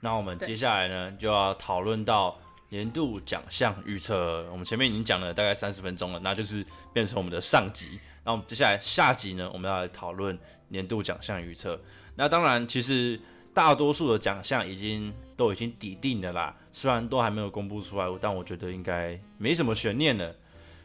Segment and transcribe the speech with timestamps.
[0.00, 4.48] 那我们接下来呢就要讨论到年度奖项预测。
[4.50, 7.98] 我们前面已经讲了大概三十分钟了，那就是变成我们的上集。
[8.24, 10.38] 那我们接下来下集呢，我们要来讨论
[10.68, 11.80] 年度奖项预测。
[12.14, 13.18] 那当然，其实
[13.54, 20.34] 大多数的奖项已经都已经底定的啦，虽然都还没有公布出来，但我觉得应该没什么悬念了。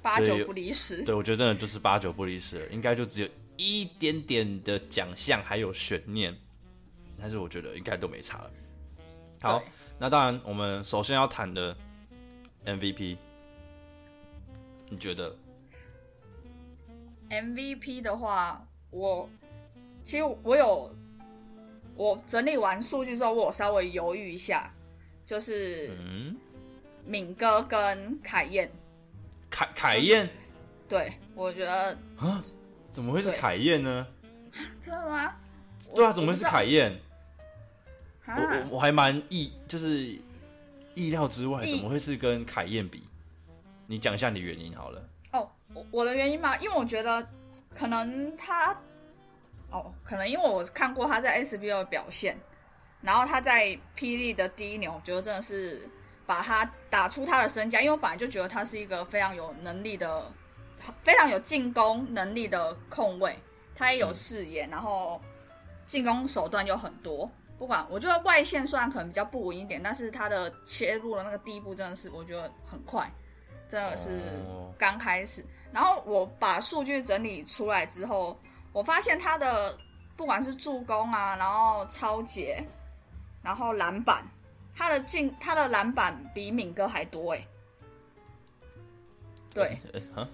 [0.01, 1.03] 八九不离十。
[1.03, 6.35] 对，我觉得真的就是八九不离十了，应该就只有一点点的奖项还有悬念，
[7.19, 8.51] 但是我觉得应该都没差了。
[9.43, 9.61] 好，
[9.99, 11.75] 那当然，我们首先要谈的
[12.65, 13.17] MVP，
[14.89, 15.35] 你觉得
[17.29, 19.29] ？MVP 的话，我
[20.01, 20.95] 其实我有
[21.95, 24.73] 我整理完数据之后，我有稍微犹豫一下，
[25.25, 26.37] 就是嗯，
[27.05, 28.71] 敏哥跟凯燕，
[29.49, 30.29] 凯凯燕
[30.87, 32.41] 对我觉得啊
[32.91, 34.07] 怎么会是凯燕呢？
[34.79, 35.35] 真的吗？
[35.93, 36.97] 对啊，怎么会是凯燕？
[38.25, 40.17] 啊我我我还蛮意就是
[40.95, 43.03] 意料之外，怎么会是跟凯燕比？
[43.85, 45.09] 你讲一下你的原因好了。
[45.31, 47.27] 哦，我我的原因嘛，因为我觉得
[47.75, 48.71] 可能他，
[49.71, 52.37] 哦，可能因为我看过他在 SBO 的表现，
[53.01, 55.87] 然后他在霹雳的第一年，我觉得真的是
[56.25, 60.31] 把他打出他的身价，因为我本来就觉得他是一个非常有能力的、
[61.03, 63.37] 非常有进攻能力的控卫，
[63.75, 65.21] 他也有视野，然后
[65.85, 67.29] 进攻手段又很多。
[67.63, 73.09] 不管我觉得外线虽然可能比较不稳一点，但是他的切入的那个第一步真的是我觉得很快，
[73.69, 74.09] 真的是
[74.49, 75.41] 哦刚开始。
[75.71, 78.37] 然后我把数据整理出来之后，
[78.73, 79.77] 我发现他的
[80.17, 82.61] 不管是助攻啊，然后超截，
[83.41, 84.21] 然后篮板，
[84.75, 87.47] 他的进他的篮板比敏哥还多哎。
[89.53, 89.79] 对，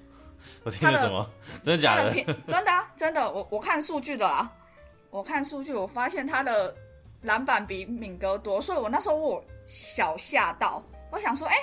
[0.65, 1.29] 我听的什么？
[1.61, 2.11] 真的假的？
[2.11, 4.51] 的 真的啊，真的，我我看数据的啦，
[5.11, 6.75] 我看数据，我发现他的
[7.21, 11.55] 篮板比敏哥多，所以我那时候我小吓到，我想说，哎、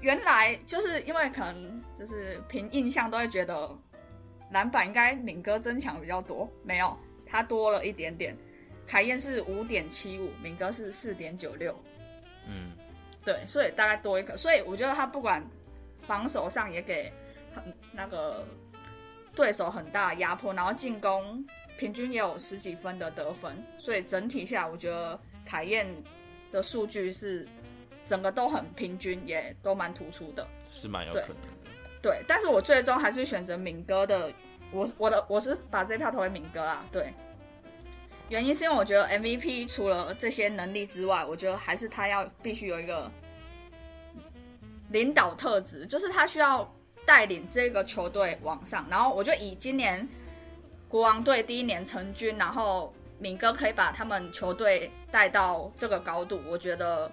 [0.00, 3.70] 原来就是因为可能就是凭印象都会觉得
[4.50, 8.36] 篮板应该敏哥增强比较多，没有，他多了一点点。
[8.86, 11.78] 凯燕是五点七五，敏哥是四点九六，
[12.46, 12.72] 嗯，
[13.22, 15.46] 对，所以大概多一个，所以我觉得他不管
[16.06, 17.12] 防守上也给
[17.52, 17.62] 很
[17.92, 18.46] 那个
[19.34, 21.44] 对手很大压迫，然后进攻
[21.78, 25.86] 平均也有十几分的得分，所以整体下我觉得凯燕
[26.50, 27.48] 的数据是
[28.04, 30.46] 整个都很平均，也都蛮突出的。
[30.70, 31.70] 是蛮有对可能的。
[32.02, 34.32] 对，但是我最终还是选择敏哥的，
[34.72, 36.84] 我我的我是把这票投给敏哥啦。
[36.90, 37.12] 对，
[38.28, 43.08] 原因是因为我觉得 MVP 除了这些能力之外，我觉得还是他要必须有一个
[44.90, 46.68] 领导特质，就是他需要
[47.06, 48.84] 带领这个球队往上。
[48.90, 50.06] 然后我就以今年
[50.88, 57.10] 国王队第一年成军，然后敏哥可以把他们球队带到这个高度，我觉得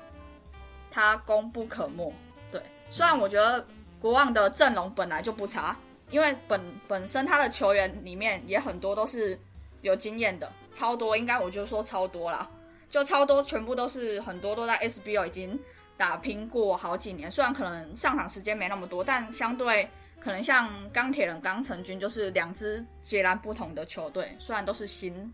[0.90, 2.13] 他功不可没。
[2.52, 3.66] 对，虽然我觉得
[4.00, 5.78] 国王的阵容本来就不差，
[6.09, 9.38] 因为本本身他的球员里面也很多都是
[9.81, 12.50] 有经验的，超多，应该我就说超多啦，
[12.90, 15.59] 就超多，全部都是很多都在 SBO 已经
[15.97, 19.90] 打拼过好几年，虽然可能上场时间没那么多，但相对
[20.20, 25.31] 可能像钢铁人钢城军，就是两支截然不同的球队，虽然都是新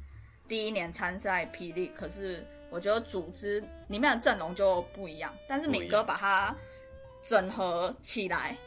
[0.47, 6.56] 第一年参赛霹雳，可是我觉得组织里面的阵容就不一样，但是敏哥把它
[7.24, 8.58] 整合起来。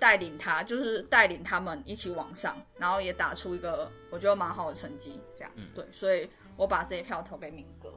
[0.00, 7.88] 带领他，就是带领他们一起往上，然后也打出一个我觉得蛮好的成绩，这样，嗯对，所以我把这一票投给敏哥，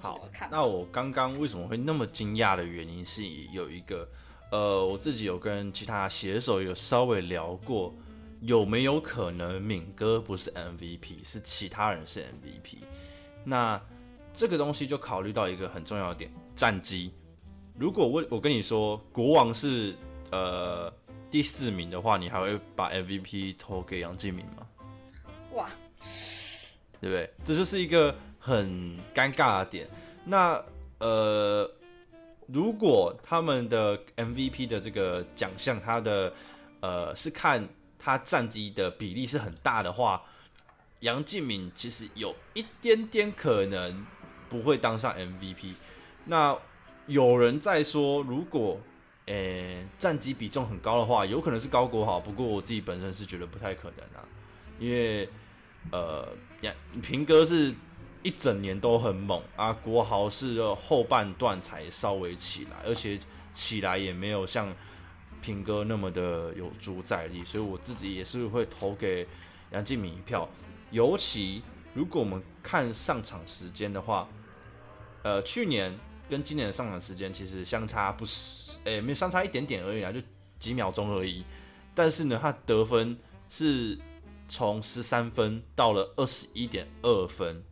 [0.00, 0.28] 好。
[0.50, 4.08] 那我刚刚为什么会那么惊讶的原因是有一个，
[4.50, 7.94] 呃，我自己有跟其他写手有稍微聊过，
[8.40, 12.78] 有没有可能敏哥不是 MVP，是其他人是 MVP？
[13.44, 13.80] 那
[14.34, 17.12] 这个东西就考虑到一个很重要的点，战绩。
[17.76, 19.94] 如果我我跟你说国王是
[20.30, 20.92] 呃
[21.30, 24.66] 第四名的话，你还会把 MVP 投给杨敬敏吗？
[25.54, 25.68] 哇，
[27.00, 27.30] 对不对？
[27.44, 28.66] 这就是一个很
[29.14, 29.88] 尴尬的点。
[30.24, 30.62] 那
[30.98, 31.70] 呃，
[32.52, 36.32] 如果他们的 MVP 的这个奖项，他的
[36.80, 37.68] 呃是看
[37.98, 40.22] 他战绩的比例是很大的话，
[41.00, 44.06] 杨敬敏其实有一点点可能
[44.48, 45.74] 不会当上 MVP。
[46.24, 46.56] 那
[47.06, 48.80] 有人在说，如果
[49.26, 54.26] 呃战绩比重很高的话，有可能是高国豪，不过我自己本身是觉得不太可能啊，
[54.78, 55.28] 因为
[55.90, 56.26] 呃，
[56.62, 57.74] 杨，平哥是
[58.22, 63.18] 一整年都很猛啊，国豪是后半段才稍微起来，而且
[63.52, 64.74] 起来也没有像
[65.40, 69.26] 平哥那么的有主宰力，所以我自己也是会投给
[69.70, 70.48] 杨敬敏一票。
[70.90, 71.62] 尤其
[71.94, 74.28] 如果我们看上场时间的话，
[75.22, 75.96] 呃，去年
[76.28, 80.20] 跟今年的上场时间其实相差不是，诶，没有相差一点点而已啊，就
[80.58, 81.44] 几秒钟而已。
[81.94, 83.18] 但是呢，他得分
[83.48, 83.98] 是
[84.48, 87.62] 从十三分到了二十一点二分，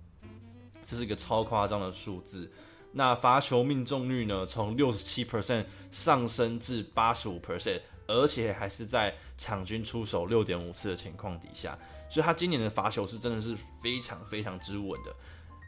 [0.86, 2.50] 这是一个超夸张的数字。
[2.92, 11.78] 那罚球命中率呢，从六十七 percent 上升至八十五 percent，而且还是在场均出手六点五次的情况底下，
[12.08, 15.14] 所以他今年的罚球是真的是非常非常之稳的。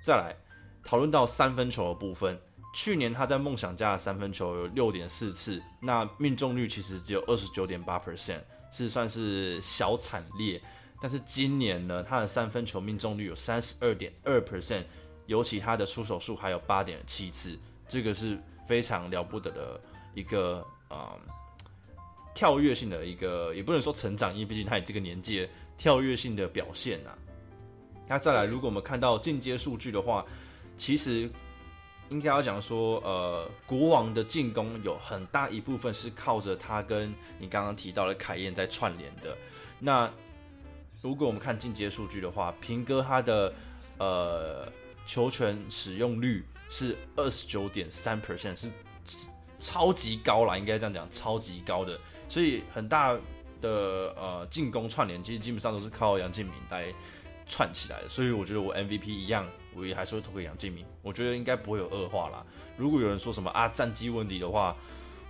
[0.03, 0.35] 再来
[0.83, 2.41] 讨论到三分球的部分，
[2.73, 8.41] 去年他在梦想家的三分球有六点四次，那命中率其实只有二十九点八 percent，
[8.73, 10.59] 是算是小惨烈。
[11.01, 14.85] 但是今年呢，他的三分球命中率有三十二点二 percent。
[15.29, 19.79] 尤其他的出手数还有八点七次，这个是非常了不得的
[20.15, 21.13] 一个啊
[22.35, 25.47] 跳跃性的一个，也不能说成长，因为毕竟他也这个年纪
[25.77, 27.13] 跳跃性的表现啊。
[28.07, 30.25] 那再来，如果我们看到进阶数据的话，
[30.79, 31.31] 其实
[32.09, 39.37] 应该要讲说，呃，国王的进攻有很大一部分是靠着他跟你刚刚提到的凯燕在串联的。
[39.79, 40.11] 那
[41.03, 43.53] 如果我们看进阶数据的话，平哥他的
[43.99, 44.67] 呃。
[45.09, 48.71] 球权使用率是二十九点三 percent，是
[49.59, 51.99] 超级高啦，应该这样讲，超级高的。
[52.29, 53.15] 所以很大
[53.63, 56.93] 的呃进攻串联，其实基本上都是靠杨敬敏来
[57.47, 58.09] 串起来的。
[58.11, 60.85] 所以我觉得我 MVP 一样，我也还是会投给杨敬敏。
[61.01, 62.45] 我觉得应该不会有恶化啦。
[62.77, 64.77] 如果有人说什么啊战绩问题的话，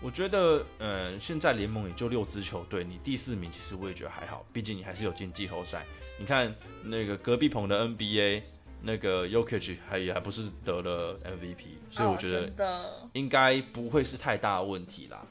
[0.03, 5.87] 我觉得嗯现在联盟也就六支球队，你第四名其实我也觉得还好，毕竟你还是有进季后赛。
[6.19, 6.53] 你看
[6.83, 8.43] 那个隔壁棚的 NBA。
[8.81, 15.27] 那个 Yokich 还也还不是得了 MVP，所以我觉得应该不会是太大问题啦。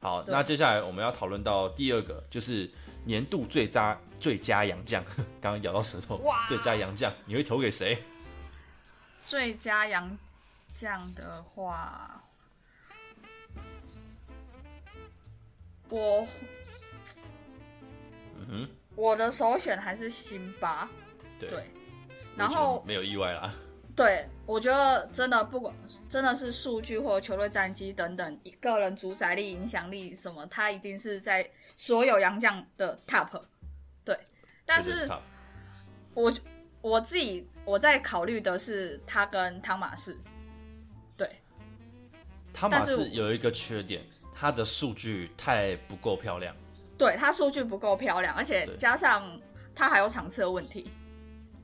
[0.00, 2.70] 好，那接下来我们要讨论到第二个，就是
[3.04, 5.02] 年度最佳最佳洋将。
[5.40, 8.02] 刚刚咬到舌头，最佳洋将，你会投给谁？
[9.26, 10.18] 最佳洋
[10.74, 12.22] 将的话，
[15.88, 16.26] 我，
[18.36, 20.90] 嗯哼，我的首选还是辛巴，
[21.38, 21.64] 对。
[22.36, 23.54] 然后没有意外啦。
[23.96, 25.72] 对，我觉得真的不管
[26.08, 33.40] 真的是数据或球队战绩等等，个人主宰力、影响力什么，他一定是在所有洋将的 top。
[34.04, 34.18] 对，
[34.66, 35.08] 但是
[36.12, 36.32] 我
[36.80, 40.18] 我自己我在考虑的是他跟汤马士。
[41.16, 41.30] 对，
[42.52, 44.02] 汤马士有一个缺点，
[44.34, 46.52] 他的数据太不够漂亮。
[46.98, 49.40] 对他数据不够漂亮，而且加上
[49.72, 50.90] 他还有场次的问题。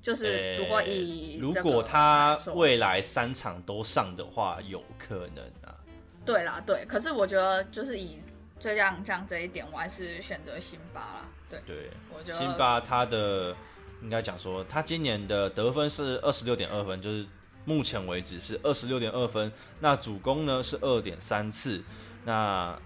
[0.02, 5.76] 就是如果以如果他未来三场都上的话，有可能啊。
[6.24, 6.84] 对啦，对。
[6.86, 8.18] 可是我觉得就是以
[8.58, 11.28] 最亮将这一点，我还是选择辛巴啦。
[11.48, 13.54] 对，对，辛巴他的
[14.02, 17.26] 应该讲说，他今年的得分是二十六点二分，就是
[17.64, 19.50] 目前为止是二十六点二分。
[19.80, 21.82] 那主攻呢是二点三次，
[22.24, 22.78] 那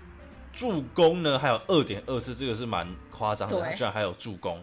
[0.53, 4.63] 助攻呢还有二点二次，这个是蛮夸张的，居然还有助攻。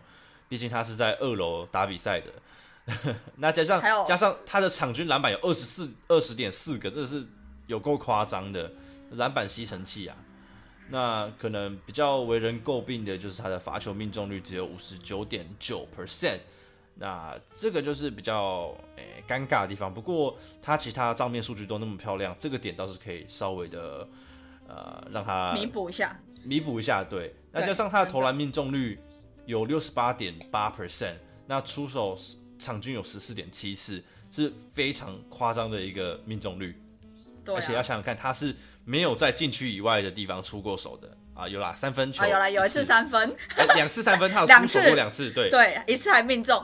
[0.51, 7.25] 毕竟他是在二楼打比赛的， 那加上加上他的场均篮板有二十四二十点四个，这是
[7.68, 8.69] 有够夸张的
[9.12, 10.18] 篮板吸尘器啊！
[10.89, 16.39] 那可能比较为人诟病的就是他的罚球命中率只有五十九点九 percent，
[16.96, 19.93] 那这个就是比较诶尴尬的地方。
[19.93, 24.05] 不过他其他账面数据都那么漂亮，这个点倒是可以稍微的
[24.67, 27.05] 呃让他弥补一下，弥补一下。
[27.05, 29.00] 对，那加上他的投篮命中率。
[29.45, 31.15] 有六十八点八 percent，
[31.48, 32.17] 那出手
[32.60, 36.79] 场均有十四点七次，是非常夸张的一个命中率。
[37.43, 38.55] 对，而且要想想看，他是
[38.86, 43.36] 没有在禁区以外的地方出过手的啊，有啦，三分球，有啦，有一次三分，
[43.75, 46.63] 两次三分，他有 出手过两次，对，对，一次还命中。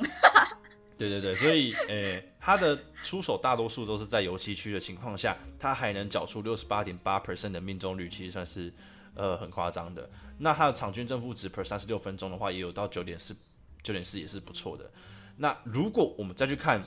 [0.97, 8.73] 对对对，所以诶，他的出手大多数都是在油漆区的情况下，他还能缴出六十八点八 percent 的命中率，其实算是。
[9.17, 10.09] 呃，很夸张的。
[10.37, 13.35] 那他的场均正负值 per 三十六分钟的话，也有到九点四，
[13.83, 14.89] 九点四也是不错的。
[15.35, 16.83] 那如果我们再去看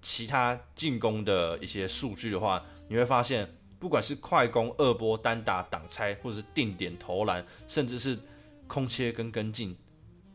[0.00, 8.18] 其他进攻的一些数据的话，你会发现，不管是快攻、二波、单打、挡拆，或者是定点投篮，甚至是
[8.66, 9.76] 空切跟跟进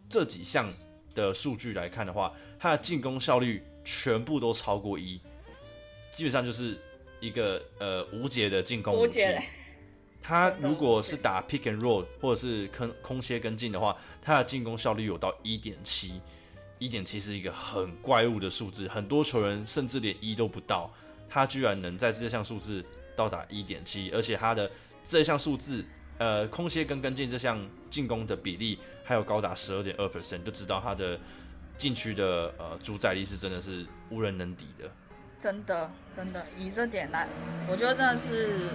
[0.10, 0.74] 这几项
[1.16, 5.20] 的数据来看的话，他的进攻效率全部都超过一，
[6.12, 6.78] 基本上就是
[7.20, 9.22] 一个呃无解的进攻武器。
[10.22, 16.22] 他如果是打 pick and roll 或者是空空切跟进的话，他的进攻效率有到一点七，
[16.78, 20.92] 一点七是一个很怪物的数字，很多球员甚至连一都不到，
[21.30, 22.84] 他居然能在这项数字
[23.16, 24.70] 到达一点七，而且他的
[25.06, 25.84] 这项数字，
[26.18, 27.60] 呃，空切跟跟进这项
[27.90, 31.20] 进攻的比例还有高达十二点二 percent，就知道他的
[31.78, 34.90] 禁区的呃主宰力是真的是无人能敌的。
[35.40, 37.28] 真的真的以这点来，
[37.70, 38.70] 我觉得真的是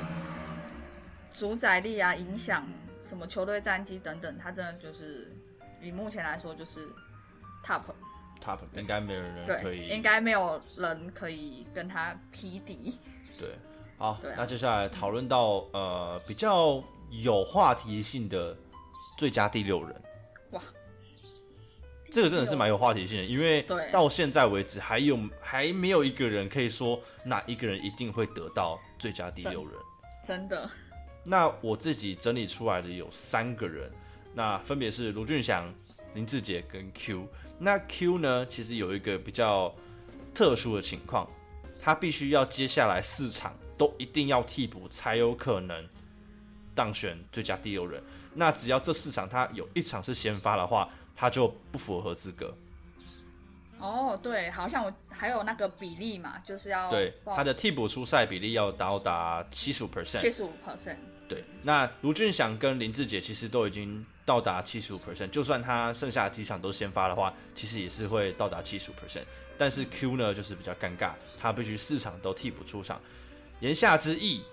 [1.34, 2.64] 主宰力啊，影响
[3.02, 5.30] 什么球队战绩等等，他真的就是
[5.82, 6.86] 以目前来说就是
[7.62, 7.82] top
[8.40, 12.96] top 应该没有人可，以应该没有人可以跟他匹敌。
[13.36, 13.50] 对，
[13.98, 18.56] 好，那接下来讨论到呃比较有话题性的
[19.18, 20.02] 最佳第六人，
[20.52, 20.62] 哇，
[22.12, 29.74] 这个真的是蛮有话题性的，因为对到现在为止还有还没有一个人可以说哪一个人一定会得到最佳第六人。
[30.24, 30.70] 真的，
[31.24, 33.90] 那我自己整理出来的有三个人，
[34.34, 35.72] 那分别是卢俊祥、
[36.12, 37.26] 林志杰跟 Q。
[37.58, 39.74] 那 Q 呢，其实有一个比较
[40.34, 41.28] 特殊的情况，
[41.82, 45.88] 他必须要接下来四场都一定要替补，才有可能
[46.74, 48.02] 当选最佳第六人。
[48.34, 52.54] 那只要这四场他有一场是先发的话，他就不符合资格。
[53.80, 60.18] 哦，对，好像我还有那个比例嘛，就是要对，他的替补出赛比例要到达七十五 percent。
[60.18, 60.96] 七十五 percent，
[61.34, 69.24] 对，那卢俊祥跟林志杰其实都已经到达七十五 percent，就算他剩下的几场都先发的话，其实也是会到达七十五 percent。
[69.58, 73.00] 但是 Q 呢，就是比较尴尬，他必须四场都替补出场。
[73.60, 74.44] 言下之意，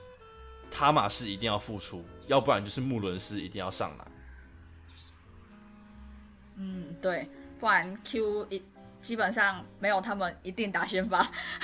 [0.72, 4.06] 塔马是一定要复出，要不然就是穆伦斯一定要上来。
[6.56, 7.28] 嗯，对，
[7.60, 8.64] 不然 Q 一
[9.02, 11.24] 基本上没有他们一定打先发。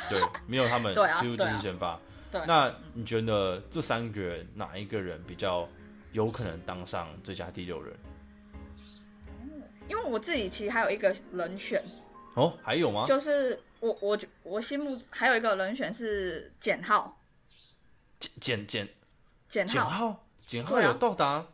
[0.10, 2.00] 对，没有他们 对啊 Q 就是先发。
[2.39, 2.48] 对。
[2.48, 5.67] 那你觉得这三个人哪一个人比较
[6.12, 7.96] 有可能当上最佳第六人？
[9.88, 11.82] 因为我自己其实还有一个人选，
[12.34, 13.06] 哦，还有吗？
[13.06, 17.17] 就是我我觉我心目还有一个人选是简浩，
[18.20, 18.88] 简简
[19.48, 20.24] 简简浩。
[20.46, 21.46] 简浩，有到达。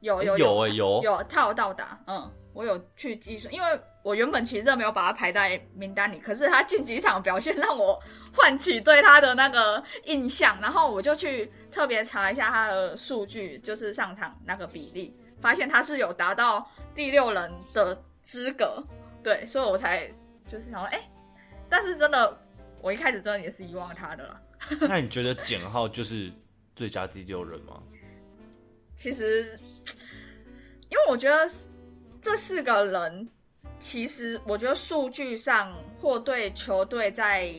[0.00, 0.36] 有有
[0.68, 1.02] 有。
[1.02, 7.98] 有他有到达，嗯，我有去计算，因为我原本其实没有把他排在名单里，可是他近几场表现让我
[8.34, 18.84] 唤起对他的那个印象，然后我就去特别查一下他的数据，就是上场那个比例，发现他是有达到第六人的资格，
[19.22, 20.06] 对，所以我才
[20.46, 21.00] 就是想说，哎、
[21.70, 22.38] 但是真的，
[22.82, 24.40] 我一开始真的也是遗忘他的了。
[24.82, 26.30] 那你觉得简浩就是
[26.76, 27.78] 最佳第六人吗？
[28.94, 29.58] 其实，
[30.90, 31.50] 因为我觉得
[32.20, 33.28] 这四个人，
[33.84, 37.52] 其实我觉得数据上或对球队在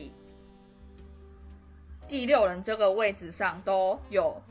[2.08, 4.42] 第六人这个位置上都有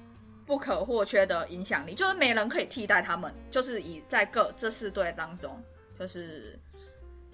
[0.46, 3.30] 不可或缺的影响力，就是没人可以替代他们。
[3.52, 5.62] 就是以在各这四队当中，
[6.00, 6.58] 就是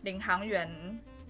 [0.01, 0.67] 领航员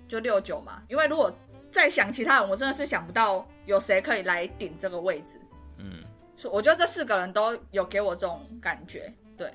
[0.07, 1.29] 就六九嘛，因为如果
[1.69, 5.37] 再想其他人，我真的是想不到有谁可以来顶这个位置。
[5.75, 6.01] 嗯，
[6.37, 9.53] 所以我觉得这四个人都有给我这种感觉，对。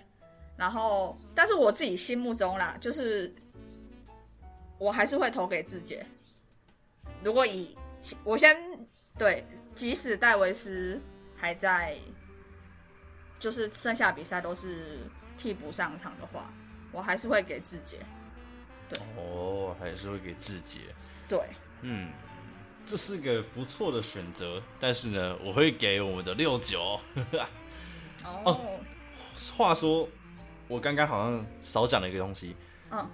[0.58, 3.34] 然后，但是我自己心目中啦，就是
[4.78, 6.04] 我还是会投给志杰。
[7.23, 7.76] 如果以
[8.23, 8.56] 我先
[9.18, 11.00] 对，即使戴维斯
[11.37, 11.97] 还在，
[13.38, 14.99] 就是剩下比赛都是
[15.38, 16.52] 替补上场的话，
[16.92, 17.99] 我还是会给志杰。
[19.16, 20.80] 哦，还是会给志杰。
[21.28, 21.40] 对，
[21.80, 22.12] 嗯，
[22.87, 27.00] 这是个不错的选择，但是呢，我会给我们的六九。
[28.23, 28.80] 哦，
[29.56, 30.09] 话说，
[30.68, 32.54] 我刚刚好像少讲了一个东西。
[32.90, 33.11] 嗯，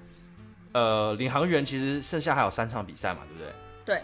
[0.72, 3.52] 呃，领航员其实剩下还有三场比赛嘛，对不对？
[3.84, 4.02] 对，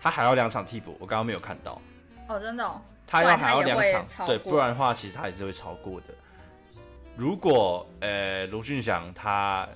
[0.00, 1.80] 他还要两场替补，我刚刚没有看到。
[2.28, 6.06] 哦，真的、哦，他要还要两场对，不然的话，其实他也是会超过的。
[7.16, 9.68] 如果呃卢俊祥他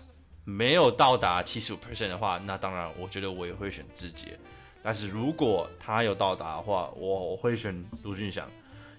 [0.44, 4.38] 没有到达七十五 percent 的话，那当然我觉得我也会选志杰。
[4.82, 8.48] 但是如果他有到达的话，我我会选卢俊祥，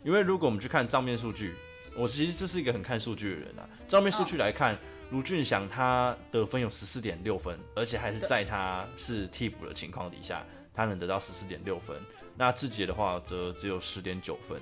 [0.03, 1.55] 因为如果我们去看账面数据，
[1.95, 3.67] 我其实这是一个很看数据的人啊。
[3.87, 4.77] 账面数据来看，
[5.13, 10.43] 卢俊祥他得分有十四点六分，而且还是在他是替补的情况底下，
[10.73, 11.95] 他能得到十四点六分。
[12.35, 14.59] 那志杰的话则只有十点九分。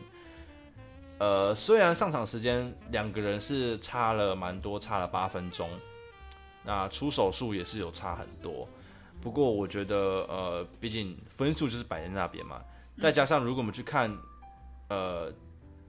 [1.20, 5.70] 呃，虽然上场时间两个人是差了蛮多，差了八分钟，
[6.65, 8.67] 那出手数也是有差很多。
[9.22, 9.96] 不过我觉得，
[10.27, 12.62] 呃，毕竟分数就是摆在那边嘛，
[13.00, 14.13] 再加上如果我们去看，
[14.89, 15.31] 呃，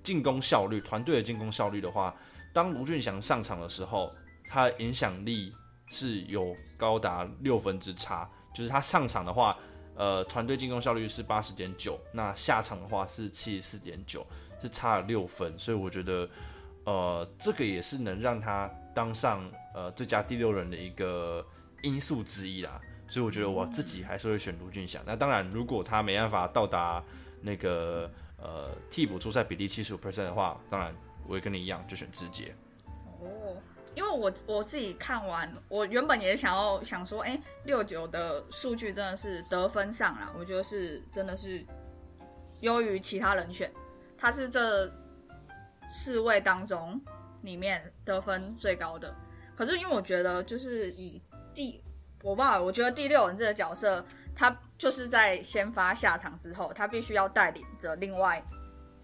[0.04, 2.14] 进攻效率，团队的进攻效率的话，
[2.52, 4.14] 当卢俊祥上场的时候，
[4.52, 5.50] 他的影响力
[5.88, 9.56] 是有高达六分之差，就是他上场的话，
[9.94, 14.26] 呃，团队进攻效率是八十点九，那下场的话是七十四点九，
[14.60, 16.28] 是差了六分，所以我觉得，
[16.84, 21.42] 呃，这个也是能让他当上呃最佳第六人的一个
[21.82, 22.78] 因素之一啦。
[23.08, 25.02] 所以我觉得我自己还是会选卢俊祥。
[25.06, 27.02] 那当然，如果他没办法到达
[27.40, 30.94] 那个呃替补出赛比例七十五 percent 的话，当然
[31.26, 32.54] 我也跟你一样就选志杰。
[33.20, 33.56] 哦，
[33.94, 41.64] 因为我我自己看完，我原本也想要想说，哎，六九的数据真的是得分上了，我觉得是真的是
[42.60, 43.70] 优于其他人选，
[44.16, 44.90] 他是这
[45.88, 47.00] 四位当中
[47.42, 49.14] 里面得分最高的。
[49.54, 51.20] 可是因为我觉得，就是以
[51.52, 51.82] 第
[52.22, 54.02] 我不知道，我觉得第六人这个角色，
[54.34, 58.42] 他就是在先发下场之后，他必须要带领着另外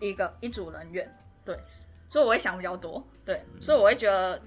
[0.00, 1.12] 一个一组人员，
[1.45, 1.59] 对，
[2.09, 4.40] 所以我会想比较多，对，所以我会觉得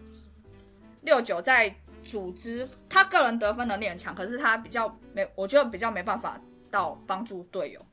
[1.02, 6.40] 六九在组织，他个人得分能力很强，可是他比较没，我觉得比较没办法
[6.70, 7.86] 到帮助队友。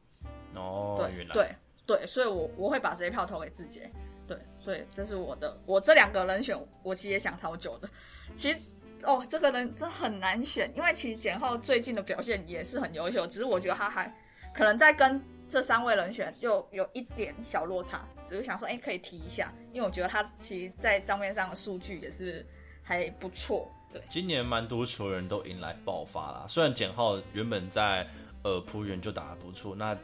[0.54, 1.54] 哦，对对
[1.86, 3.82] 对，所以我我会把这一票投给自己。
[4.26, 7.88] 对，所以这是我的，我这两个人选，我其实也想超久的。
[8.34, 8.58] 其实
[9.04, 14.14] 哦，这个人真很难选，因为其实简浩最近的表现也是很优秀，只是我觉得他还
[14.52, 22.46] 可能在跟这三位人选又有一点小落差，只是想说，哎，可以提一下，因为我觉得他其实，在账面上的数据也是
[22.88, 23.70] 还不错。
[23.92, 28.08] 对，今年蛮多球员都迎来爆发啦，虽然简浩原本在
[28.42, 29.96] 呃浦原就打得不错，那。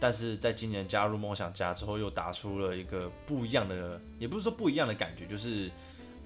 [0.00, 5.70] 但是在今年加入梦想家之后，又打出了一个不一样的，也不是说不一样的感觉，就是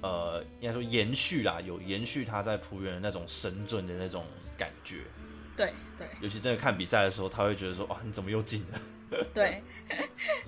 [0.00, 4.24] 呃，应该说延续啦，有延续他在浦原的那种神准的那种
[4.56, 5.02] 感觉。
[5.56, 8.80] 对对，尤其真的看比赛的时候，他会觉得说，哇，你怎么又进了？
[9.32, 9.62] 对，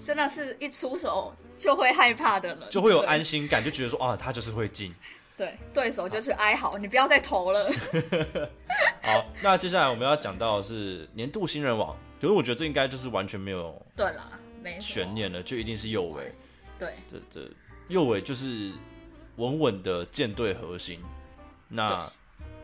[0.03, 4.93] 真的是一出手就会害怕的人，就会有安心感，就觉得说，啊，他就是会进。
[5.41, 7.73] 对，对手就是哀嚎，你不要再投了。
[9.01, 11.97] 好，那接下来我们要讲到的是年度新人王。
[12.21, 16.31] 可是我觉得这应该就是完全没有对啦，没悬念了，就一定是右尾。
[16.79, 17.51] 对，这这
[17.89, 18.71] 右尾就是
[19.37, 21.01] 稳稳的舰队核心。
[21.69, 22.13] 那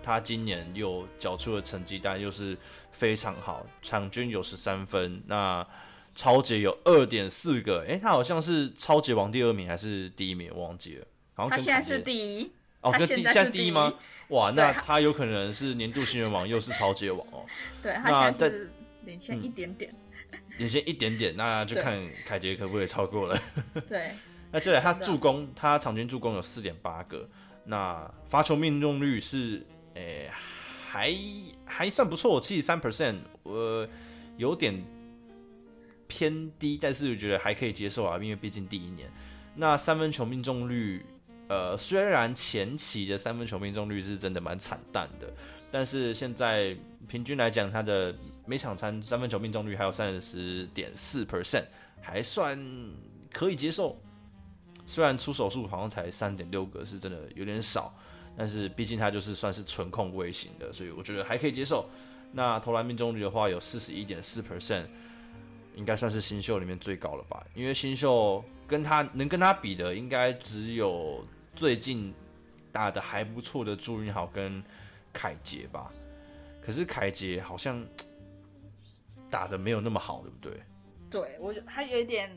[0.03, 2.55] 他今年又缴出了成绩单，又是
[2.93, 5.23] 非常好，场均有十三分。
[5.27, 5.67] 那
[6.15, 10.53] 超杰有二点四个，哎，他好像是超杰王第二名还是第一名？
[10.55, 11.07] 我忘记了。
[11.33, 12.53] 好像他现在是第一。
[12.87, 13.93] 哦，他现在是第一吗？
[14.29, 17.45] 哇，那他有可能是年度新人王，又是超级王哦。
[17.83, 18.71] 对，他现在是。
[19.05, 19.95] 领先一点点，
[20.59, 23.41] 领先一点点，那就看凯杰可不可以超过了。
[23.87, 24.11] 对，
[24.51, 27.25] 那接下来他助攻，他场均助攻有四点八个，
[27.65, 30.29] 那罚球命中率是，诶，
[30.89, 31.15] 还
[31.65, 33.87] 还算不错，七十三 percent，我
[34.37, 34.85] 有点
[36.09, 39.09] 偏低，但是我觉得还可以接受啊，因为毕竟第一年。
[39.55, 41.07] 那三分球命中率，
[41.49, 45.33] 呃，虽然前期的三分球命中率是真的蛮惨淡的，
[45.71, 46.77] 但是现在
[47.09, 51.65] 平均来讲，他的每场三三分球命中率还有三十点四 percent，
[52.01, 52.59] 还算
[53.33, 53.97] 可以接受。
[54.89, 57.93] 虽然出手数好像才三点六个，是真的有点少，
[58.37, 61.89] 但是毕竟他就是算是纯控卫型的，所以我觉得还可以接受。
[62.33, 64.85] 那投篮命中率的话有四十一点四 percent，
[65.75, 67.45] 应该算是新秀里面最高了吧？
[67.55, 71.25] 因为新秀跟他能跟他比的，应该只有
[71.57, 72.15] 最近
[72.71, 74.63] 打的还不错的朱云豪跟
[75.13, 75.91] 凯杰吧。
[76.63, 77.85] 可是凯杰好像。
[79.29, 80.63] 打的没有那么好，对不对？
[81.11, 82.31] 对，我觉得他有一点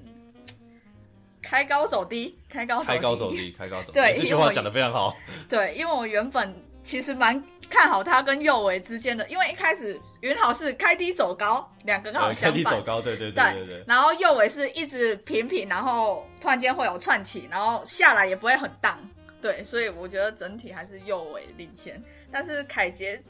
[1.40, 3.94] 开高走低，开高开高走低，开高走低。
[4.02, 5.16] 对，这句话讲的非常好。
[5.48, 6.52] 对，因为我原本
[6.82, 12.52] 其实蛮看好他跟右尾之间的，因为一开始云好是开低走高，两个刚好相反。
[12.52, 13.84] 开低走高，对对对对对。
[13.88, 19.00] 然后右尾是一直平平，然后突然间会有串起，然后下来也不会很荡。
[19.42, 23.22] 对，所以我觉得整体还是右尾领先，但是凯杰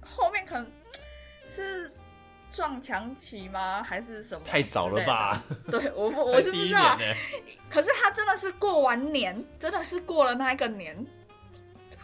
[0.00, 0.66] 后面可能
[1.46, 1.92] 是。
[2.50, 3.82] 撞墙期吗？
[3.82, 4.42] 还是什么？
[4.46, 5.42] 太早了吧？
[5.72, 6.96] 对，我我是不知道。
[7.68, 10.96] 可是他真的是过完年，真的是过了那一个年，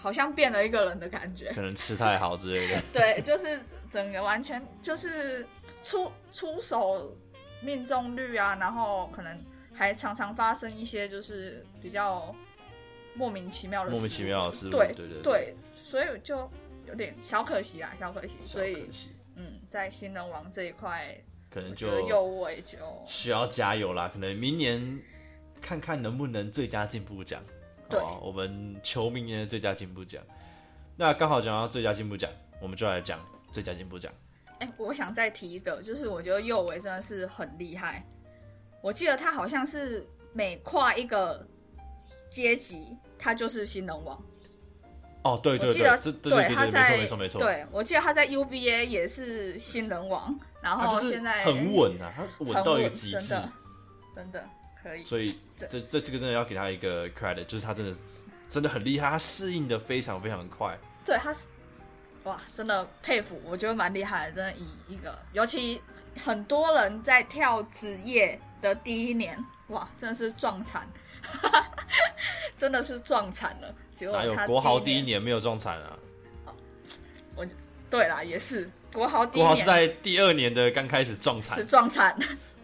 [0.00, 1.52] 好像变了一个人的感觉。
[1.52, 2.82] 可能吃太好之类的。
[2.92, 3.60] 对，就是
[3.90, 5.46] 整个完全就是
[5.82, 7.14] 出出手
[7.62, 9.38] 命中率啊，然后可能
[9.74, 12.34] 还常常发生一些就是比较
[13.14, 14.70] 莫名其妙的莫名其妙的事。
[14.70, 16.50] 对对对对，所以就
[16.86, 18.38] 有点小可惜啊，小可惜。
[18.46, 18.90] 所以。
[19.36, 21.16] 嗯，在新人王这一块，
[21.48, 24.06] 可能就右位就需要加油啦。
[24.12, 25.00] 可能明年
[25.62, 27.40] 看看能不能最佳进步奖。
[27.90, 30.22] 对，我们求明年的最佳进步奖。
[30.96, 33.20] 那刚好讲到最佳进步奖，我们就来讲
[33.52, 34.12] 最佳进步奖。
[34.60, 38.04] 哎，我想再提一个，就是我觉得右维真的是很厉害。
[38.82, 41.46] 我记得他好像是每跨一个
[42.30, 44.22] 阶级，他就是新人王。
[45.22, 53.34] 哦，对对对，这对他在没错没错，对我记得他在 UBA 也是新人王，然后现在很稳啊，他稳到一个极致，
[54.14, 54.48] 真的
[54.82, 55.04] 可以。
[55.04, 57.96] 所以这这这个真的要给他一个 credit，就是他真的
[58.48, 60.78] 真的很厉害，他适应的非常非常快。
[61.04, 61.46] 对，他是
[62.24, 65.80] 哇，真的佩服，我觉得蛮厉害的，真的以一个，尤其
[66.24, 70.86] 很多人在跳职业的第一年，哇，真的是撞惨。
[72.56, 73.74] 真的是撞惨了。
[73.94, 75.06] 结果哪有他国豪第一年？
[75.06, 75.98] 年没有撞惨啊？
[77.36, 77.46] 我
[77.90, 82.18] 对啦，也是国豪第一国豪是年在第二年的刚开始撞惨是，撞惨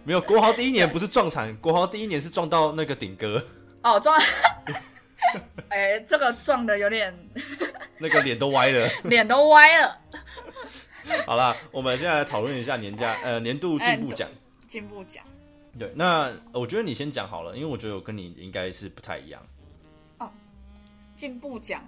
[0.07, 3.45] 没有国豪第一年不是撞惨，国豪第一年是撞到那个顶哥，
[3.83, 4.17] 哦，撞。
[5.69, 7.13] 哎、这个撞的有点
[7.99, 8.89] 那个脸都歪了。
[9.05, 10.01] 脸都歪了。
[11.27, 14.29] 好啦，我们现在来讨论一下年假呃年度进步奖。
[14.69, 15.25] 进步奖
[15.77, 19.45] 对，那我觉得你先讲好了，因为我觉得我跟你应该是不太一样。
[21.17, 21.83] 进步奖，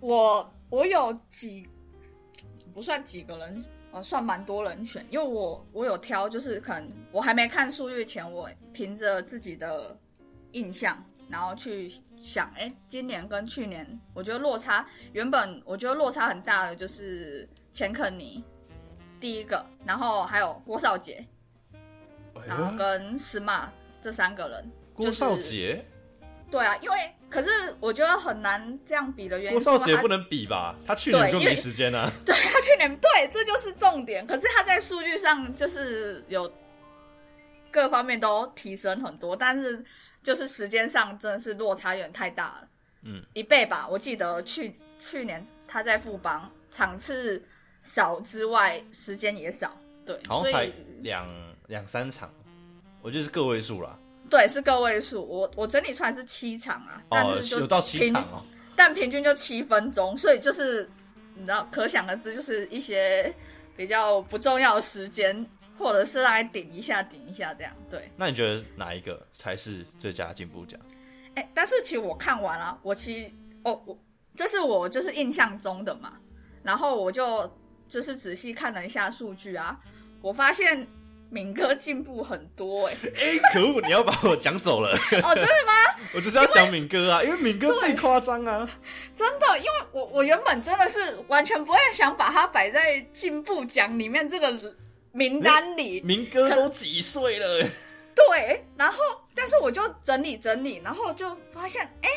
[0.00, 1.68] 我我有几
[2.74, 3.64] 不算几个人，
[3.96, 9.98] 呃，算蛮多人选，因为我我有挑，就是可能我还没看数据前，我凭着自己的
[10.52, 18.44] 印象，然后去想，哎，今年跟去年，我觉得落差原本我觉得落差很大的就是钱肯尼
[19.18, 21.26] 第一个，然后还有郭少杰，
[22.46, 24.70] 然后哎跟司马这三个人。
[24.92, 25.82] 郭少杰，
[26.50, 30.76] 对啊，因为可是我觉得很难这样比的原因郭少杰不能比吧？
[30.86, 32.10] 他去年就没时间啊。
[32.24, 34.26] 对他去年对，这就是重点。
[34.26, 36.50] 可是他在数据上就是有
[37.70, 39.84] 各方面都提升很多，但是
[40.22, 42.68] 就是时间上真的是落差有点太大了，
[43.02, 43.86] 嗯，一倍吧。
[43.90, 47.42] 我记得去去年他在富邦场次
[47.82, 51.28] 少之外，时间也少，对，所好像才以两
[51.66, 52.32] 两三场，
[53.02, 53.98] 我觉得是个位数啦。
[54.28, 55.24] 对是个位数。
[55.26, 58.42] 我我整理出来是七场啊，但哦是，就有到七平场哦。
[58.74, 60.88] 但平均就七分钟，所以就是
[61.34, 63.34] 你知道，可想而知，就是一些
[63.76, 65.46] 比较不重要的时间，
[65.78, 67.72] 或者是来顶一下、顶一下这样。
[67.88, 70.78] 对，那你觉得哪一个才是最佳进步奖？
[71.36, 73.30] 哎，但是其实我看完了，我其实
[73.64, 73.98] 哦，我
[74.34, 76.14] 这是我就是印象中的嘛，
[76.62, 77.50] 然后我就
[77.88, 79.78] 就是仔细看了一下数据啊，
[80.20, 80.86] 我发现
[81.28, 83.80] 敏哥进步很多哎、哎、 可恶！
[83.80, 84.90] 你要把我讲走了，
[85.22, 85.72] 哦，真的吗？
[86.14, 88.68] 我就是要讲敏哥啊，因为敏哥最夸张啊。
[89.14, 94.54] 真的，因为我我原本真的是完全不会想把它摆在进步奖里面这个
[95.12, 97.68] 名单里，明哥都几岁了？
[98.14, 98.98] 对，然后
[99.34, 102.08] 但是我就整理整理，然后就发现，哎，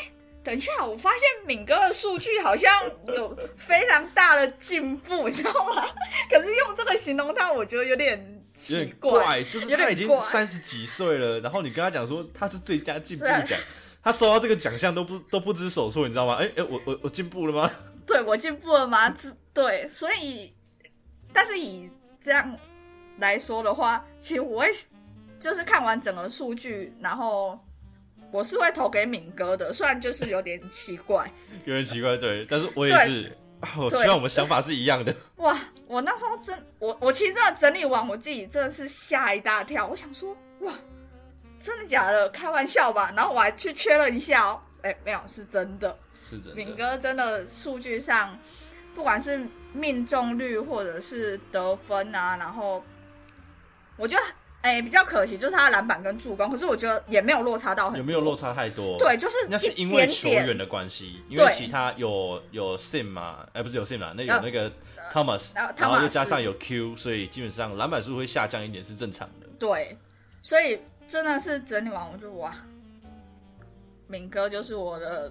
[0.42, 2.72] 等一下，我发现敏哥的数据好像
[3.08, 5.86] 有非常大的进步，你知道吗？
[6.30, 9.42] 可是用这个形容他，我觉得有点有奇点怪。
[9.44, 13.58] 就是他已经三十几岁了，然后你跟他讲说他是最佳进步奖，
[14.02, 16.36] 他收到这个奖项都不都不知所措，你知道吗？
[16.40, 17.70] 哎、哎、我我我进步了吗？
[18.06, 19.08] 对我进步了吗？
[19.10, 20.52] 这对，所以，
[21.32, 21.88] 但是以
[22.20, 22.56] 这样
[23.18, 24.68] 来说的话，其实我会
[25.38, 27.58] 就是看完整个数据，然后
[28.32, 31.30] 我是会投给敏哥的，虽然就是有点奇怪。
[31.66, 35.14] 有点奇怪，对，但是我也是，啊我希望我们想法是一样的。
[35.36, 35.56] 哇，
[35.90, 39.88] 我那时候真，我我其实真的整理完，我自己真的是吓一大跳。
[39.88, 40.72] 我想说，哇，
[41.58, 42.28] 真的假的？
[42.28, 43.12] 开玩笑吧？
[43.16, 45.96] 然后我还去确认一下哦，哎，没有，是真的。
[46.22, 48.38] 是真的，敏哥真的数据上，
[48.94, 52.80] 不管是命中率或者是得分啊，然后
[53.96, 54.22] 我觉得
[54.62, 58.98] 哎、比较可惜就是他的篮板跟助攻，可是我觉得也没有落差到很有没有落差太多？
[58.98, 64.70] 对，就是那是因为球员的关系，因为其他有有 Sim 嘛，哎、不是有 Sim 嘛，那有呃那个
[65.10, 69.46] Thomas，、然后然后又加上有 Q，所以基本上篮板数会下降一点是正常的。
[69.58, 69.96] 对，
[70.40, 72.54] 所以真的是整理完我就哇，
[74.06, 75.30] 敏哥就是我的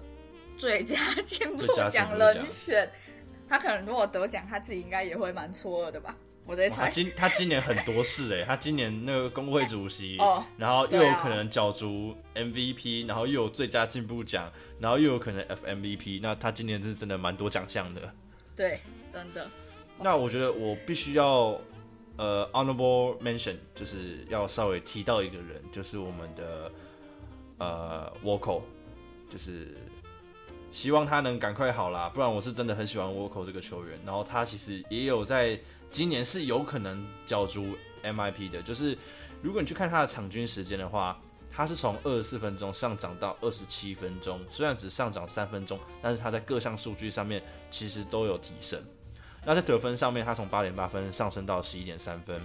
[0.58, 2.88] 最佳进步奖人选。
[3.48, 6.14] 他可能如果得奖，他自己应该也会蛮错愕的吧？
[6.46, 6.88] 我在哇他。
[6.88, 18.02] 今他今年很多事哎、他今年那个工会主席， 哦然后又有可能角逐 MVP，然后又有最佳进步奖，然后又有可能 FMVP，那他今年是真的蛮多奖项的。
[18.54, 18.78] 对，
[19.12, 19.50] 真的。
[20.02, 21.60] 那我觉得我必须要
[22.16, 26.72] 呃 honorable mention，就是要稍微提到一个人，就是我们的
[27.58, 28.62] 呃 w o k o
[29.28, 29.76] 就是
[30.70, 33.98] 希望他能赶快好啦，不然我是真的很喜欢 w o k o 这个球员。
[34.04, 35.58] 然后他其实也有在
[35.90, 38.96] 今年是有可能角逐 MIP 的，就是
[39.42, 41.20] 如果你去看他的场均时间的话。
[41.52, 48.80] 他是从二十四分钟上涨到二十七分钟，虽然只上涨三分钟，但是他在各项数据上面其实都有提升。
[49.44, 52.40] 那在得分上面，他从八点八分上升到十一点三分。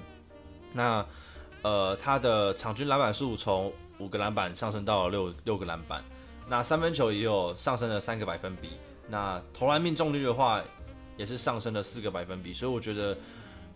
[0.71, 1.05] 那
[1.61, 6.03] 呃，他的场均篮板数从五个篮板上升到了六六个篮板。
[6.47, 8.69] 那三分球也有上升了三个百分比。
[9.09, 10.63] 那投篮命中率的话，
[11.17, 12.53] 也是上升了四个百分比。
[12.53, 13.17] 所以我觉得，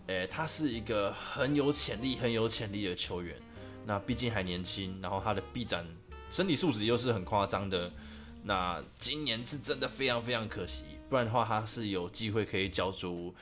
[0.06, 3.36] 诶、他是一个很有潜力、很有潜力的球员。
[3.84, 5.84] 那毕竟还年轻，然后他的臂展
[6.30, 7.90] 身体素质又是很夸张的。
[8.42, 13.34] 那今年是真的非常非常可惜，不然的话他是有机会可以角逐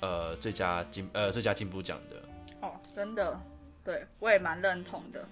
[0.00, 2.16] 呃最佳进呃最佳进步奖的。
[2.60, 3.38] 哦，真的，
[3.84, 5.28] 对我也蛮认同的。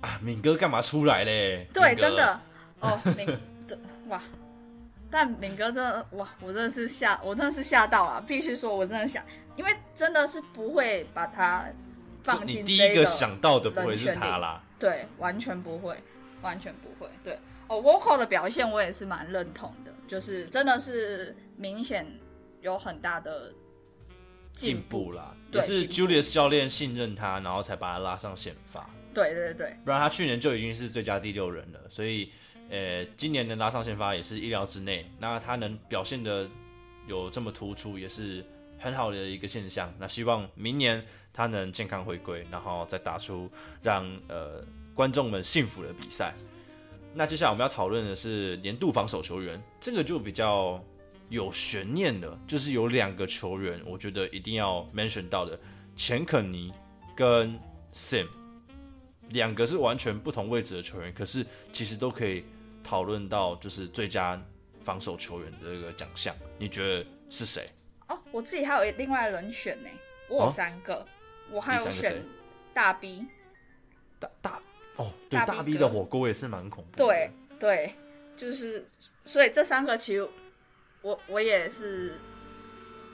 [0.00, 1.66] 啊，敏哥干嘛出来嘞？
[1.72, 2.40] 对，真的
[2.80, 3.26] 哦，敏
[3.68, 4.20] 这哇，
[5.10, 9.24] 但敏哥真的哇，我真的是吓，我真的是吓到了，必须说，我真的想，
[9.56, 11.64] 因为真的是不会把他
[12.22, 14.62] 放你进第一个想到的不会是他啦。
[14.78, 15.96] 对，完全不会，
[16.42, 17.08] 完全不会。
[17.22, 22.06] 对哦 v o c a l 的表现我也是蛮认同的，就是真的是明显
[22.60, 23.52] 有很大的
[24.54, 25.06] 进步。
[25.06, 31.80] 步啦，也是 Julius 教练信任他，然后才把他拉上先发，对对对不然他去年就已经是最佳第六人了。
[31.88, 32.30] 所以，
[32.70, 35.10] 呃，今年能拉上先发也是意料之内。
[35.18, 36.48] 那他能表现的
[37.06, 38.44] 有这么突出，也是
[38.78, 39.92] 很好的一个现象。
[39.98, 43.50] 那希望明年他能健康回归，然后再打出
[43.82, 44.64] 让呃
[44.94, 46.34] 观众们幸福的比赛。
[47.16, 50.82] 那接下来我们要讨论的是年度防守球员，这个就比较
[51.28, 55.58] 有悬念的，就是有两个球员，我觉得一定要 mention 到的，
[55.94, 56.72] 钱肯尼
[57.14, 57.56] 跟
[57.92, 58.26] Sim，
[59.28, 62.44] 两个是完全不同位置的球员，可是其实都可以
[62.82, 64.40] 讨论到就是最佳
[64.82, 67.64] 防守球员的这个奖项，你觉得是谁？
[68.08, 69.88] 哦，我自己还有另外人选呢，
[70.28, 71.06] 我有哦三个，
[71.50, 72.20] 我还有选
[72.74, 73.24] 大 B。
[74.18, 74.62] 大大
[74.96, 77.04] 哦，对，大 B 的火锅也是蛮恐怖的。
[77.04, 77.94] 对对，
[78.36, 78.86] 就是
[79.24, 80.28] 所以这三个其实
[81.02, 82.12] 我我也是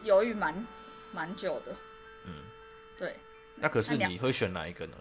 [0.05, 0.67] 犹豫蛮
[1.13, 1.73] 蛮久的。
[2.27, 2.33] 嗯，
[2.99, 3.15] 对，
[3.57, 4.95] 那可是你会选哪一个呢？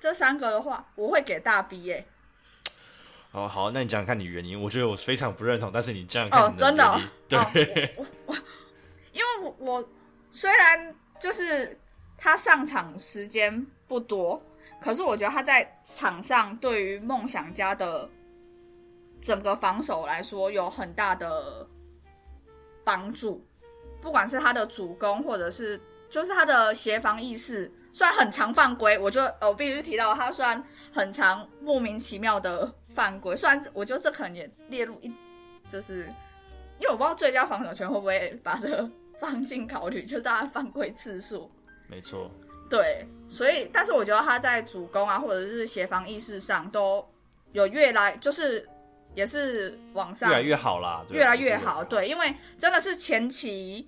[0.00, 2.04] 这三个的话，我会给大 B 耶、
[3.30, 4.60] 哦，好，那你讲讲看你原因。
[4.60, 8.36] 我觉得我非常不认同，但是你这样看哦真的对，我我我，
[9.12, 9.88] 因为我我
[10.32, 11.78] 虽然就是
[12.18, 14.42] 他上场时间不多，
[14.82, 18.08] 可是我觉得他在场上对于梦想家的
[19.20, 21.66] 整个防守来说有很大的
[22.84, 23.46] 帮助，
[24.00, 27.70] 不管是他的主攻，或者是就是他的协防意识。
[27.94, 35.12] 虽然很常犯规，我就呃我必须提到他虽然很常莫名其妙的犯规，虽然我觉得这可能也列入一
[35.68, 36.06] 就是
[36.78, 41.50] 因为我不知道最佳防守权会不会把这个放进考虑，就是大家犯规次数。
[41.86, 42.30] 没错，
[42.72, 47.06] 对，所以但是我觉得他在主攻啊，或者是协防意识上都
[47.52, 48.66] 有越来，就是
[49.14, 51.84] 也是往上越来越好啦，越来越好。
[51.84, 53.86] 对，因为真的是前期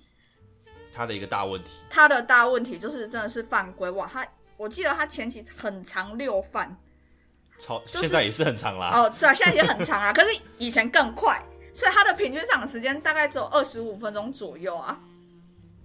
[0.93, 1.71] 他的一个大问题。
[1.89, 4.23] 他的大问题就是真的是犯规哇，他
[4.55, 6.77] 我记得他前期很长六犯
[7.57, 8.91] 超、就是现在也是很长啦。
[8.93, 11.43] 哦，对啊，现在也很长啊， 可是以前更快，
[11.73, 14.99] 所以他的平均上场时间大概只有二十五分钟左右啊。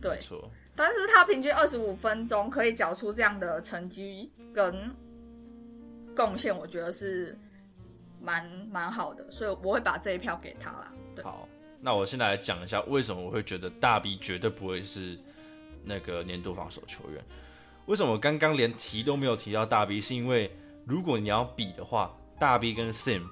[0.02, 0.50] 对没，错，
[0.82, 4.90] 但是他平均二十五分钟可以缴出这样的成绩跟
[6.16, 7.38] 贡献，我觉得是
[8.18, 10.92] 蛮蛮好的，所以我会把这一票给他啦。
[11.14, 11.46] 对，好，
[11.80, 15.18] 那我现在来讲一下为什么我会觉得大 B 绝对不会是
[15.84, 17.22] 那个年度防守球员。
[17.84, 20.00] 为什么我刚刚连提都没有提到大 B？
[20.00, 20.50] 是因为
[20.86, 23.22] 如果你要比的话，大 B 跟 Sim，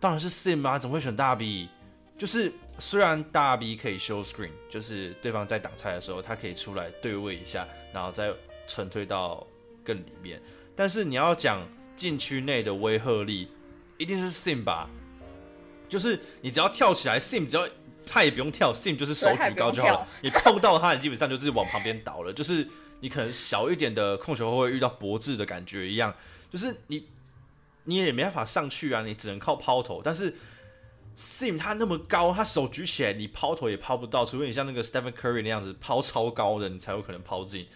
[0.00, 1.68] 当然是 Sim 啊，怎么会选大 B？
[2.16, 8.32] 就是虽然大 B 可以 show screen，就是对方在挡拆的时候，他可以出来对位一下，然后再
[8.66, 9.46] 沉退到
[9.84, 10.42] 更里面。
[10.74, 13.48] 但是你要讲禁区内的威慑力，
[13.96, 14.90] 一定是 Sim 吧？
[15.88, 17.68] 就是你只要跳起来，Sim 只要
[18.04, 20.08] 他也不用跳，Sim 就是手举高就好了。
[20.20, 22.32] 你碰到他，你基本上就是往旁边倒了。
[22.32, 22.66] 就是
[22.98, 26.12] 你可能小一点的控球后卫遇到脖子的感觉一样，
[26.50, 27.06] 就是你
[27.84, 30.02] 你也没办法上去啊，你只能靠抛投。
[30.02, 30.34] 但是
[31.16, 37.66] Sim 他那么高，他手举起来，你抛投也抛不到，除非你像那个 Stephen Curry 那样子抛超高的，你才有可能抛进。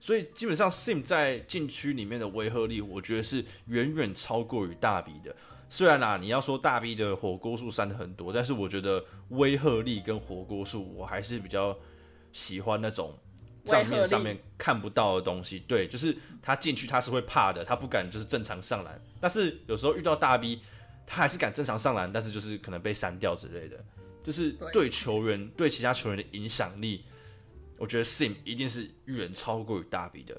[0.00, 5.34] 所以基本上 Sim 在禁区里面的威慑力，我觉得是远远超过于大 B 的。
[5.68, 11.76] 虽然啦、你要说大 B 的火锅数删的很多，但是我觉得威慑力跟火锅数，我还是比较
[12.32, 13.12] 喜欢那种
[13.64, 15.58] 账面上面看不到的东西。
[15.66, 19.00] 对，就是他进去他是会怕的，他不敢就是正常上篮。
[19.20, 20.60] 但是有时候遇到大 B，
[21.06, 23.82] 他还是敢正常上篮，但是就是可能被删掉之类的。
[24.22, 27.04] 就是对对球员对其他球员的影响力，
[27.78, 30.36] 我觉得 Sim 一定是远超过于大比的。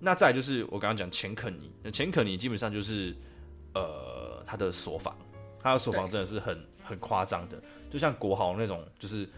[0.00, 3.16] 那再来就是我刚刚讲钱肯尼，那钱肯尼基本上就是
[3.74, 5.16] 呃他的锁防，
[5.62, 9.28] 他的锁防真的是很很夸张的，就像国豪那种，就是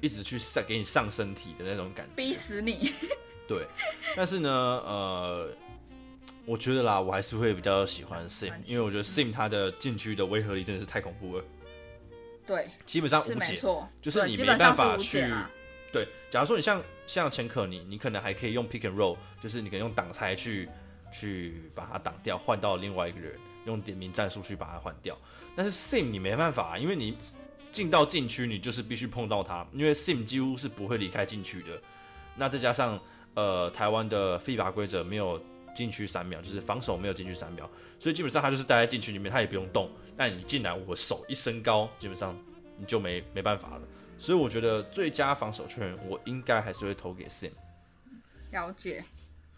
[0.00, 2.12] 一直去上给你上身体的那种感觉。
[2.16, 2.92] 逼死你。
[3.48, 3.64] 对，
[4.16, 5.48] 但是呢，呃，
[6.46, 11.44] 我觉得啦，我还是会比较喜欢 Sim，因为我觉得 Sim 他的禁区的威慑力真的是太恐怖了，
[12.46, 13.56] 对，基本上是无解。
[14.00, 15.28] 就是你没办法去。
[15.92, 20.68] 对，假如说你像像钱可尼，你可能还可以用 pick and roll，就是你可以用挡拆去
[21.10, 25.16] 去把它挡掉，换到另外一个人，用点名战术去把它换掉。
[25.56, 27.16] 但是 sim 你没办法，因为你
[27.72, 31.80] 进到禁区，你就是必须碰到他，因为 sim 几乎是不会离开禁区的。
[32.34, 33.00] 那再加上
[33.34, 35.40] 呃台湾的 FIBA 规则没有
[35.76, 39.90] 禁区三秒，就是防守没有禁区三秒，所以基本上他就是待在禁区里面，他也不用动。
[40.16, 42.34] 但你进来，我手一升高，基本上
[42.78, 43.82] 你就没没办法了。
[44.18, 47.50] 所以我觉得最佳防守球员，我应该还是会投给 Sim。
[48.50, 49.04] 了解。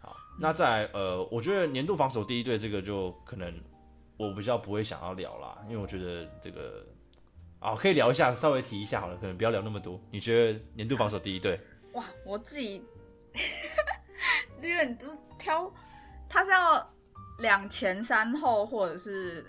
[0.00, 3.54] 好，那再来，呃，我觉得年度防守第一队这个就可能
[4.16, 6.84] 我比较不会想要聊啦，因为我觉得这个
[7.60, 10.00] 啊可以聊一下，稍微提一下好了，可能不要聊那么多。
[10.10, 11.60] 你觉得年度防守第一队？
[11.92, 12.82] 哇，我自己
[14.60, 15.06] 因为你都
[15.38, 15.72] 挑，
[16.28, 16.90] 他是要
[17.38, 19.44] 两前三后，或者是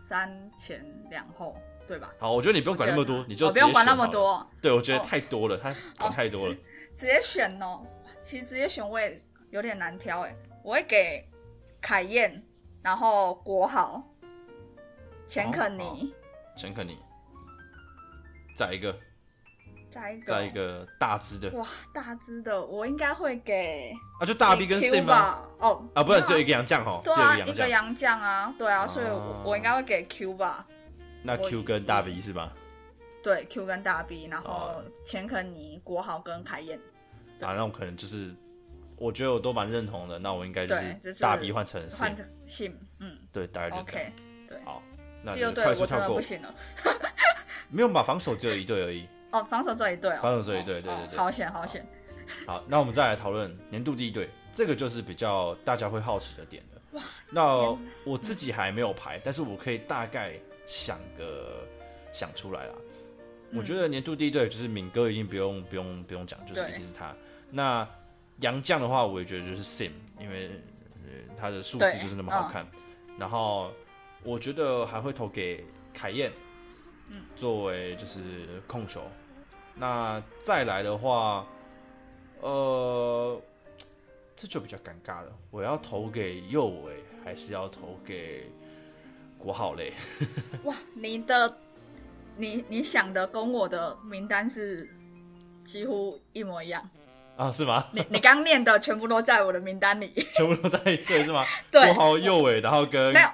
[0.00, 2.10] 三前两后，对吧？
[2.18, 3.94] 好，我觉得你不用管那么多，你就我不用管那。
[3.94, 6.54] 么多，对，我觉得哦太多了，他管太多了。
[6.94, 7.82] 直接选哦。
[8.20, 11.24] 其实直接选我也有点难挑哎，我会给
[11.80, 12.42] 凯燕，
[12.82, 14.02] 然后国豪、
[15.26, 16.12] 钱肯尼，
[16.56, 16.98] 钱肯尼，
[18.56, 18.94] 再一个，
[19.98, 25.04] 再一个再一个大只的，哇大只的，我应该会给啊，就大 B 跟 Sim？
[25.04, 25.42] 吧？
[25.58, 28.20] 哦啊，不然，只有一个洋将哦，对啊，一个洋将。
[28.20, 29.06] 啊，对啊，所以
[29.44, 30.64] 我应该会给 Q 吧。
[31.22, 32.52] 那 Q 跟大 B 是吧？
[33.24, 36.78] 对，Q 跟大 B，然后哦钱肯尼、国豪跟凯燕。
[37.40, 38.32] 对啊，那我可能就是，
[38.96, 40.18] 我觉得我都蛮认同的。
[40.20, 43.76] 那我应该就是是大 B 换成换成 Sim，嗯对，大概就。
[43.78, 44.12] ，OK。
[44.46, 44.80] 对，好，
[45.24, 46.20] 那第就快速跳过不。
[46.20, 46.54] 行了。
[47.68, 48.02] 没有吧？
[48.02, 49.06] 防守只有一队而已。
[49.30, 51.86] 哦，防守这一队哦，防守这一队哦对对对哦好险好险。
[52.46, 56.80] 好，那我们再来讨论年度第一队，这个就是比较大家会好奇的点了。
[56.92, 60.34] 哇，那我自己还没有排，但是我可以大概
[60.66, 61.66] 想个
[62.12, 62.74] 想出来啦。
[63.54, 67.14] 我觉得年度第一队就是敏哥，已经不用不用不用讲，就是一定是他。
[67.50, 67.88] 那
[68.40, 70.50] 杨绛的话，我也觉得就是 Sim，因为
[71.06, 72.66] 呃他的数字就是那么好看。
[73.18, 73.72] 然后
[74.22, 75.64] 我觉得还会投给
[75.94, 76.30] 凯燕，
[77.08, 79.02] 嗯，作为就是控球。
[79.74, 81.46] 那再来的话，
[82.40, 83.40] 呃，
[84.36, 85.32] 这就比较尴尬了。
[85.50, 88.50] 我要投给右伟，还是要投给
[89.38, 89.92] 国豪嘞？
[90.64, 91.56] 哇，你的
[92.36, 94.88] 你你想的跟我的名单是
[95.64, 96.88] 几乎一模一样。
[97.36, 97.86] 啊，是吗？
[97.92, 100.12] 你你刚念的全部都在我的名单里。
[100.34, 101.44] 全部都在对是吗？
[101.70, 103.28] 对国豪右伟，然后跟没有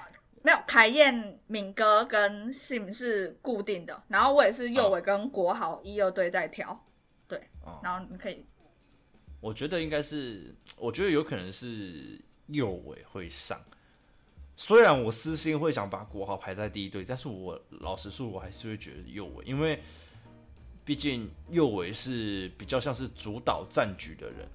[0.45, 6.79] 没有，凯燕、敏哥跟 Sim 是固定的，然后我也是右尾跟国豪一二队在挑，
[7.27, 8.45] 对，哦然后你可以
[9.41, 13.59] 我觉得应该是，我觉得有可能是右尾会上。
[14.55, 19.81] 虽然我私心会想把国豪排在第一队，但是我老实说，我还是会觉得右尾，因为
[20.85, 24.47] 毕竟右尾是比较像是主导战局的人。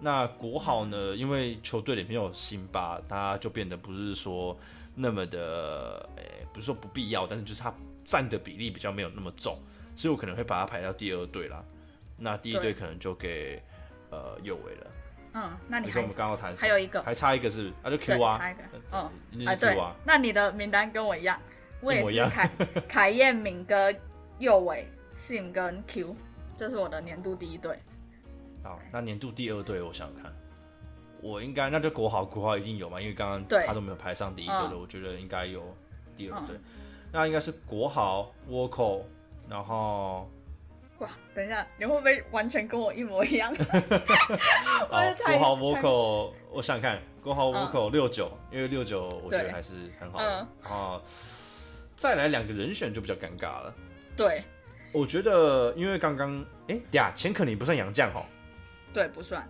[0.00, 4.58] 那国豪呢，因为球队里面有辛巴，他就变得不是说
[5.00, 9.56] 那么的，诶、不是说不必要，但是就是他占的比例比较没有那么重，
[9.94, 11.64] 所以我可能会把它排到第二队啦。
[12.16, 13.62] 那第一队可能就给
[14.10, 14.86] 呃右尾了。
[15.34, 17.74] 嗯，那你说还我们刚刚谈还有一个还差一个是不是？
[17.84, 21.40] 啊，就 Q 啊，差一个，嗯，啊对啊，，那你的名单跟我一样，
[21.80, 22.50] 我也是凯
[22.88, 23.94] 凯燕、敏哥、
[24.38, 26.16] 右尾、Sim 跟 Q，
[26.56, 27.78] 这是我的年度第一队。
[28.64, 30.34] 好，那年度第二队，我想想看，
[31.22, 35.62] 我应该那就国豪，国豪一定有嘛，因为刚刚对他都没有排上第一队的，嗯我觉得应该有
[36.16, 36.48] 第二队。
[36.54, 36.60] 嗯
[37.10, 39.02] 那应该是国豪、倭寇，
[39.48, 40.30] 然后
[40.98, 43.50] 哇，等一下，你会不会完全跟我一模一样？
[43.56, 43.66] 国
[44.90, 50.46] 豪、太倭寇，我想想看，国豪、倭寇六九，因为六九我觉得还是很好的嗯。
[50.62, 51.00] 然后
[51.96, 53.74] 再来两个人选就比较尴尬了。
[54.14, 54.42] 对
[54.92, 58.22] 我觉得，因为刚刚哎，等一下钱可你不算杨将哦。
[58.92, 59.48] 对，不算。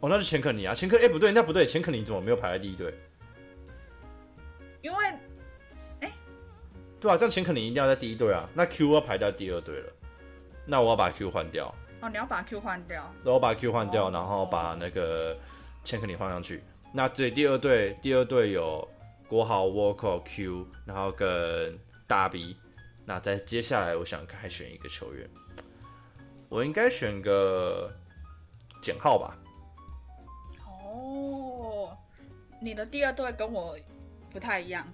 [0.00, 2.94] 哦，那是钱可尼啊，钱可哎、不对，那不对，钱可尼怎么没有排在第一队？
[4.80, 5.06] 因为
[6.00, 6.12] 哎
[7.00, 9.92] 对啊，这样钱可尼一定要在第一队啊，那 Q 要排在第二队了，
[10.64, 15.36] 那我要把 Q 换掉，哦，你要把 Q 换掉，然后把 Q 换掉，哦然后把那个
[15.84, 16.62] 钱可尼换上去。
[16.92, 18.88] 那这第二队，第二队有
[19.28, 22.56] 国豪、Walker、Q，然后跟大 B。
[23.04, 25.28] 那在接下来，我想还选一个球员，
[26.48, 27.92] 我应该选个
[28.80, 29.36] 简浩吧。
[30.88, 31.96] 哦，
[32.60, 33.76] 你的第二队跟我
[34.30, 34.86] 不太一样。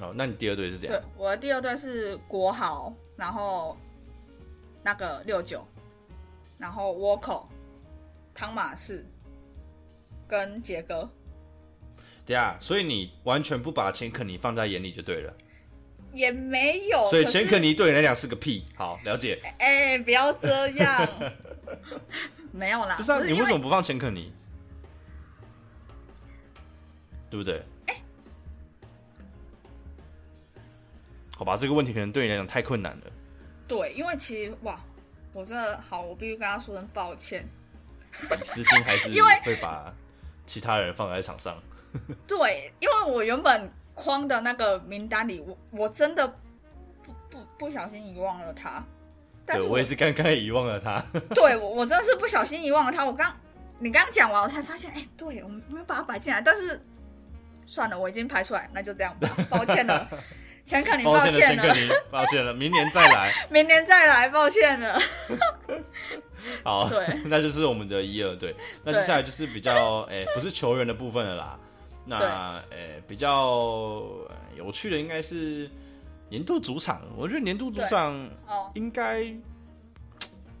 [0.00, 3.76] 哦，那你第二队是怎对样？，我的第二队是国豪，然后
[4.82, 5.66] 那个六九，
[6.56, 7.48] 然后倭寇、
[8.32, 9.04] 汤马士
[10.28, 11.08] 跟杰哥。
[12.24, 15.34] 对啊，所以你完全不把钱可尼放在眼里就对了。
[16.12, 18.64] 也没有，所以钱可尼对你来讲是个屁。
[18.76, 19.38] 好，了解。
[19.58, 21.08] 哎、不要这样，
[22.52, 24.32] 没有啦，不是啊，是你为什么不放钱可尼？
[27.30, 27.62] 对不对？
[31.36, 33.06] 好吧，这个问题可能对你来讲太困难了。
[33.68, 34.80] 对，因为其实哇，
[35.32, 37.46] 我真的好，我必须跟他说声抱歉。
[38.30, 39.94] 你私心还是 因为会把
[40.46, 41.56] 其他人放在场上。
[42.26, 46.26] 对，因为我原本框的那个名单里，我我真的
[47.02, 48.82] 不不不小心遗忘了他。
[49.46, 51.02] 但是对我也是刚刚遗忘了他。
[51.34, 53.04] 对我我真的是不小心遗忘了他。
[53.06, 53.32] 我刚
[53.78, 56.40] 你刚讲完，我才发现，哎、对我没有把它摆进来。
[56.40, 56.80] 但是
[57.68, 59.28] 算了，我已经排出来，那就这样吧。
[59.50, 60.08] 抱歉了，
[60.64, 61.64] 先看你抱歉了，
[62.10, 63.30] 抱歉了，明年再来。
[63.52, 64.98] 明年再来，抱歉了。
[66.64, 68.56] 好，对那就是我们的一二队。
[68.82, 71.58] 那接下来就是比较诶、不是球员的部分了啦。
[72.06, 73.50] 那诶、比较
[74.30, 75.70] 呃有趣的应该是
[76.30, 77.02] 年度主场。
[77.18, 78.14] 我觉得年度主场
[78.46, 79.30] 哦，应该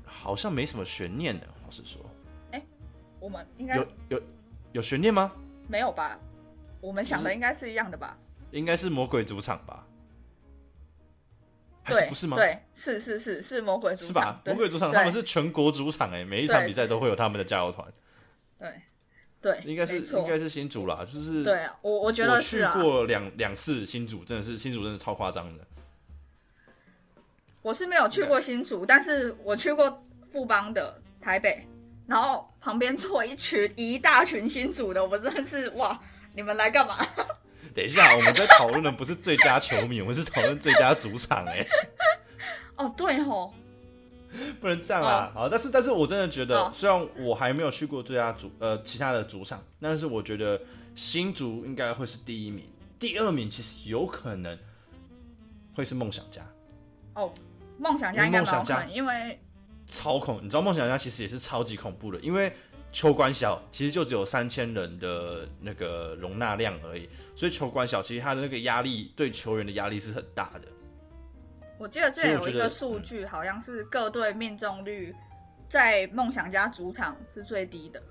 [0.04, 2.04] 好像没什么悬念的，老实说。
[2.50, 2.62] 哎
[3.18, 4.22] 我们应该有有
[4.72, 5.32] 有悬念吗？
[5.66, 6.18] 没有吧？
[6.80, 8.16] 我们想的应该是一样的吧？
[8.50, 9.84] 应该是魔鬼主场吧？
[11.82, 12.36] 还是对，不是吗？
[12.36, 14.42] 对，是是是是魔鬼主是吧场，？
[14.46, 17.86] 魔鬼主场他们是全国主场哎、每一场比赛都会有他们的加油团，
[18.58, 18.72] 对
[19.40, 25.64] 对，应该是应该是新主啦，就是对啊，我我觉得是啊我去，过两两次新主，真的是新主真的超夸张的。
[27.62, 31.66] 我是没有去过新竹，但是我去过富邦的台北，
[32.06, 35.98] 然后旁边坐一群一大群新竹的，我真的是哇，
[36.34, 36.98] 你们来干嘛？
[37.74, 41.64] 等一下，我们在讨论的不是最佳球迷，我们是讨论最佳主场哎、
[42.76, 43.52] 哦，对吼，
[44.60, 45.30] 不能这样啊。
[45.32, 50.60] 好，但是但是我真的觉得，哦虽然我还没有去过最佳主呃其他的主场，但是我觉得
[50.94, 52.64] 新竹应该会是第一名，
[52.98, 54.58] 第二名其实有可能
[55.74, 56.42] 会是梦想家。
[57.14, 57.32] 哦，
[57.78, 59.38] 梦想家应该蛮有可梦想家，因为
[59.86, 62.52] 超恐，你知道梦想家其实也是超级恐怖的，因为
[62.90, 70.68] 球馆小，其实就只有三千人的那个容纳量而已，所以球馆小，其实它的那个压力对球员的压力是很大的。
[71.78, 75.14] 我记得之前有一个数据，好像是各队命中率
[75.68, 78.02] 在梦想家主场是最低的。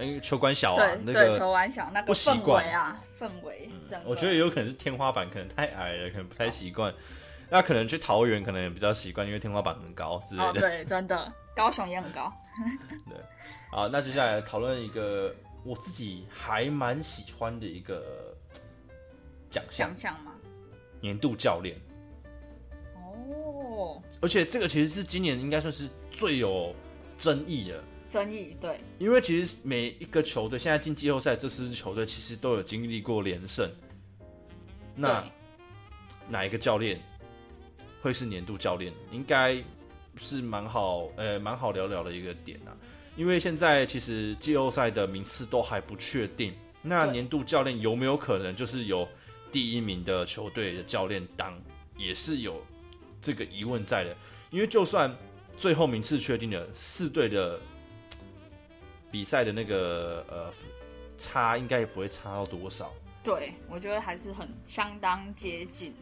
[0.00, 3.68] 因为球馆小啊 对，球馆小那个氛围啊，氛围。
[4.04, 6.94] 我觉得有可能是天花板可能太矮了，可能不太习惯。
[7.50, 10.60] 那可能去桃园可能也比较习惯，因为天花板很高之类哦，的。
[10.60, 12.32] 对，真的，高雄也很高。
[13.70, 15.34] 好，那接下来讨论一个
[15.64, 18.34] 我自己还蛮喜欢的一个
[19.50, 20.32] 奖项奖，项吗。
[21.00, 21.76] 年度教练。
[22.96, 26.74] 哦，而且这个其实是今年应该算是最有
[27.18, 33.70] 争议的，争议对，因为其实每一个球队现在进季后赛，这四支球队其实都有经历过连胜。
[34.96, 35.24] 那
[36.28, 37.00] 哪一个教练
[38.02, 38.92] 会是年度教练？
[39.12, 39.62] 应该
[40.18, 42.76] 是蛮好，呃，蛮好聊聊的一个点啊。
[43.16, 49.08] 因为现在其实季后赛的名次都还不确定，那年度教练有没有可能就是由
[49.50, 51.58] 第一名的球队的教练当，
[51.96, 52.62] 也是有
[53.20, 54.16] 这个疑问在的。
[54.50, 55.12] 因为就算
[55.56, 57.58] 最后名次确定了，四队的
[59.10, 60.52] 比赛的那个呃
[61.18, 62.92] 差应该也不会差到多少。
[63.24, 65.92] 对，我觉得还是很相当接近。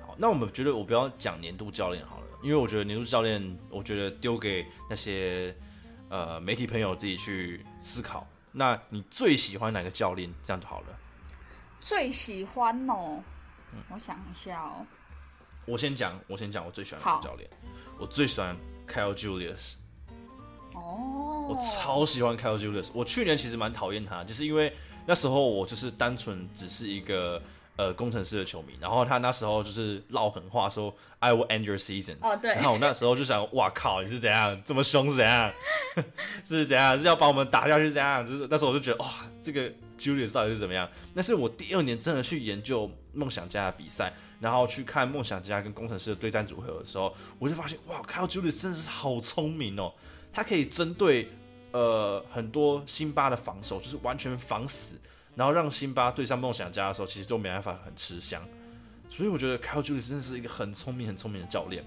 [0.00, 5.56] 好，那我们觉得我不要讲年度教练好了，因为我觉得年度教练，我觉得丢给那些
[6.08, 8.26] 呃媒体朋友自己去思考。
[8.50, 10.32] 那你最喜欢哪个教练？
[10.44, 10.86] 这样就好了。
[11.80, 13.22] 最喜欢哦，
[13.88, 14.86] 我想一下哦，
[15.66, 17.48] 我先讲，我先讲我最喜欢哪好个教练。
[17.98, 19.74] 我最喜欢 Kyle Julius，
[20.74, 22.90] 哦，我超喜欢 Kyle Julius。
[22.92, 24.74] 我去年其实蛮讨厌他，就是因为
[25.06, 27.40] 那时候我就是单纯只是一个
[27.82, 32.16] 呃工程师的球迷，然后他那时候就是唠狠话说 I will end your season。
[32.20, 35.52] 哦，对然，后我那时候就想，哇靠，你是怎样这么凶是怎样？
[36.44, 36.96] 是怎样？
[36.96, 38.26] 是要把我们打下去是怎样？
[38.28, 39.10] 就是那时候我就觉得，哇，
[39.42, 40.88] 这个 Julius 到底是怎么样？
[41.12, 49.92] 那是我第二年真的去研究梦想家的比赛，然后去看梦想家跟工程师的对战组合的时候，我就发现，哇，靠，Julius 真的是好聪明哦，
[50.32, 51.28] 他可以针对
[51.72, 55.00] 呃很多辛巴的防守，就是完全防死，
[55.34, 58.46] 然后让辛巴对上梦想家的时候，其实都没办法很吃香。
[59.08, 61.84] 所以我觉得 Kyle Julius 真的是一个很聪明、很聪明的教练。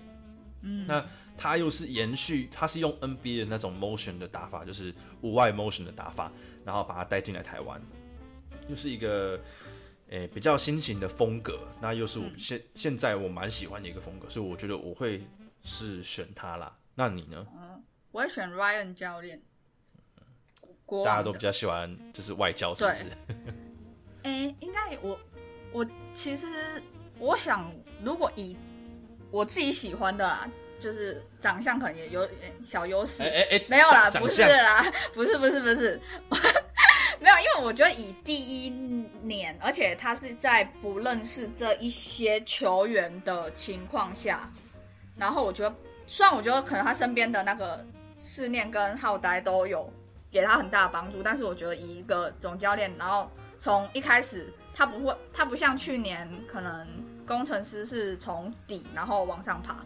[0.61, 1.05] 嗯，那
[1.37, 6.31] 他又是延续，他是用 NBA 的那种 motion 的打法，就是无外 motion 的打法，
[6.63, 7.79] 然后把他带进来台湾，
[8.67, 9.39] 又是一个
[10.09, 11.59] 诶、比较新型的风格。
[11.81, 15.21] 那又是我现、现在我蛮喜欢的一个风格，所以我觉得我会
[15.63, 16.75] 是选他啦。
[16.95, 17.45] 那你呢？
[18.11, 19.41] 我会选 Ryan 教练。
[20.85, 23.05] 国大家都比较喜欢就是外交，是不是？
[24.23, 25.19] 诶，应该我
[25.71, 26.47] 我其实
[27.19, 27.71] 我想，
[28.03, 28.57] 如果以
[29.31, 33.23] 我自己喜欢的啦，就是长相可能也有点小优势。
[33.23, 34.83] 哎哎哎，没有啦，不是啦，
[35.13, 35.99] 不是不是不是，
[37.19, 38.69] 没有，因为我觉得以第一
[39.21, 44.49] 年，而且他是在不认识这一些球员的情况下，
[45.17, 45.75] 然后我觉得，
[46.07, 47.85] 虽然我觉得可能他身边的那个
[48.17, 49.91] 思念跟浩呆都有
[50.35, 56.85] 给他很大帮助，但是我觉得以一个总教练，然后从一开始他不会，他不像去年可能
[57.25, 59.77] 工程师是从底然后往上爬，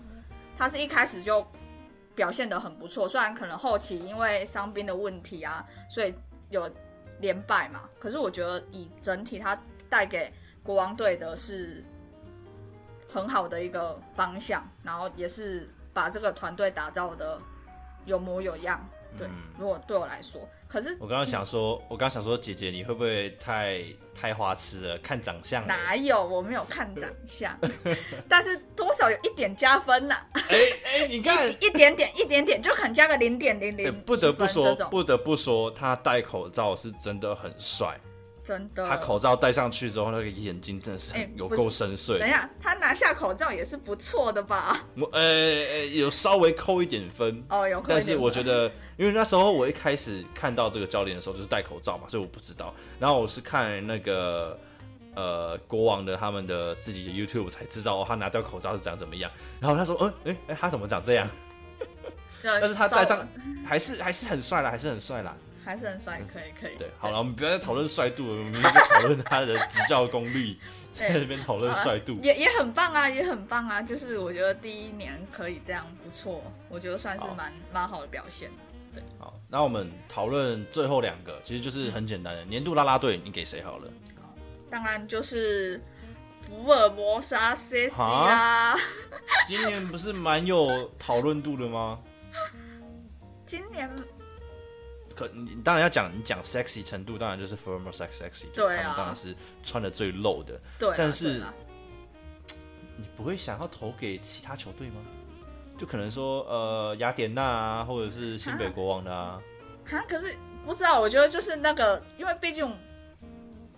[0.57, 1.45] 他是一开始就
[2.15, 6.11] 表现的很不错，虽然可能后期因为伤兵的问题啊，所以
[6.49, 6.67] 有
[7.19, 9.55] 连败嘛，可是我觉得以整体他
[9.87, 10.33] 带给
[10.63, 11.85] 国王队的是
[13.07, 17.39] 很好的一个方向，然后也是把这个团队打造的
[18.05, 18.83] 有模有样。
[19.17, 23.83] 对，嗯如果对我来说，可是我刚刚想说，我刚刚想说，姐姐你会不会太
[24.13, 24.97] 太花痴了？
[24.99, 27.57] 看长相，哪有我没有看长相，
[28.29, 30.15] 但是多少有一点加分呐、
[30.49, 37.99] 哎哎， 你看，一点点一点点就可能加个零点零对零，不得不说不得不说，他戴口罩是真的很帅。
[38.49, 38.87] 真的。
[38.89, 42.17] 他口罩戴上去之后，那个眼睛真的是有够深邃。
[42.17, 44.83] 等一下，他拿下口罩也是不错的吧？
[44.97, 48.65] 我呃呃有稍微扣一点分，哦，有扣一点但是我觉得，
[48.97, 52.73] 因为那时候我一开始看到这个教练的时候就是戴口罩嘛，所以我不知道。
[52.99, 54.59] 然后我是看那个
[55.15, 59.29] 呃国王的他们的自己的 YouTube 才知道、哦、他拿掉口罩是长怎么样。
[59.59, 61.29] 然后他说，嗯，哎、哎、他怎么长这样？
[62.41, 63.27] 但但是他戴上
[63.63, 65.37] 还是还是很帅啦，还是很帅啦。
[65.69, 66.75] 还是很帅，可以可以。
[66.77, 70.59] 对，好了，我们不要再讨论帅度了，我们就讨论他的执教功力，
[70.91, 72.17] 在这边讨论帅度。
[72.23, 73.79] 也也很棒啊，也很棒啊。
[73.79, 78.49] 就是我觉得第一年可以这样不错，我觉得算是好蛮蛮好的表现。
[78.91, 83.87] 对好，那我们讨论最后两个，其实就是很简单的年度拉拉队，你给谁好了？
[84.71, 85.79] 当然就是
[86.41, 88.75] 福尔摩沙 C C 啦，
[89.47, 91.99] 今年不是蛮有讨论度的吗？
[93.45, 93.87] 今年
[95.19, 100.57] 可你当然要讲，你讲 sexy 程度，当然就是 formal Sex Sexy，对啊他们当然是穿的最露的。
[100.77, 101.43] 对啦，但是
[102.95, 105.01] 你不会想要投给其他球队吗？
[105.77, 109.41] 就可能说呃雅典娜啊，或者是新北国王的啊。
[109.85, 110.33] 哈，可是
[110.65, 112.73] 不知道，我觉得就是那个，因为毕竟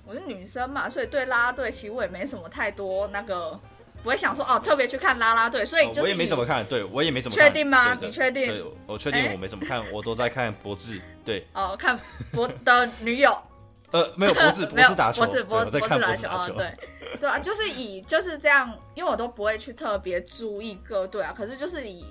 [0.05, 3.59] 我是女生嘛，所以对啦啦队其实我也没什么太多那个，
[4.03, 7.47] 不会想说哦特别去看啦啦队，所以就是、哦我也没怎么看，对我也没怎么看。
[7.47, 11.01] 确定吗你确定对，我确定哎我没怎么看，我都在看博智。
[11.23, 11.99] 对，哦看
[12.31, 13.37] 博的女友。
[13.91, 16.23] 呃，没有博智，没 有博智打球，不是对我在博博智打球。
[16.23, 22.05] 打哦，对对啊，就是以就是这样，因为我都不会去特别注意各队啊，可是就是以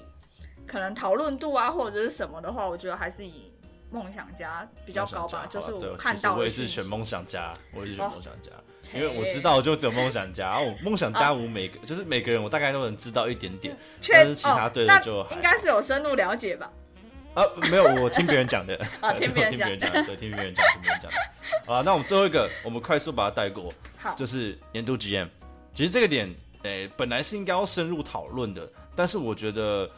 [0.66, 3.50] 可能讨论度啊或者是什么的话，我觉得还是以
[3.90, 16.70] 梦想家比较高吧，就是我看其实我也是选梦想家，我也是选哦梦想家，切因为我知道就只有梦想家， 我梦想家我每个就是每个人我大概都能知道一点点，确但是其他哦队的就还应该是有深入了解吧？
[17.34, 21.16] 啊没有，我听别人讲的，啊 听别人讲我听别人讲的，对，听别人讲，听别人讲的。
[21.64, 25.28] 好了，那我们最后一个，我们快速把它带过，好，就是年度 GM。
[25.72, 29.88] 其实这个点，诶、本来是应该要深入讨论的，但是我觉得，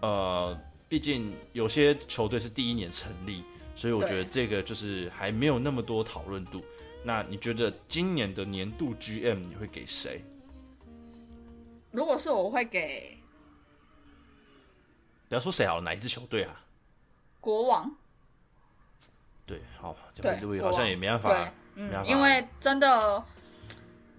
[0.00, 3.42] 呃，毕竟有些球队是第一年成立，
[3.74, 6.62] 所以我觉得这个就是还没有那么多讨论度。
[7.04, 10.22] 那你觉得今年的年度 GM 你会给谁？
[11.90, 13.18] 如果是我会给
[15.28, 16.60] 不要说谁好了，哪一支球队啊？
[17.40, 17.90] 国王，
[19.44, 22.04] 对，好，对这位好像也没办法，，嗯，法。
[22.04, 23.24] 因为真的，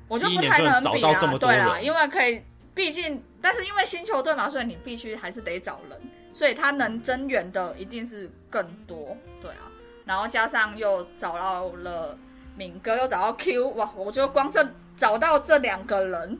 [0.08, 1.86] 我就不太能比啦，到这么多对啦，人。
[1.86, 2.44] 因为可以，
[2.76, 9.72] 毕竟，但是因为新球队嘛，所以你必须还是得找人，所以他能增援的一定是更多，对啊，
[10.06, 12.18] 然后加上又找到了
[12.56, 16.40] 敏哥，又找到 Q，哇，我觉得光这找到这两个人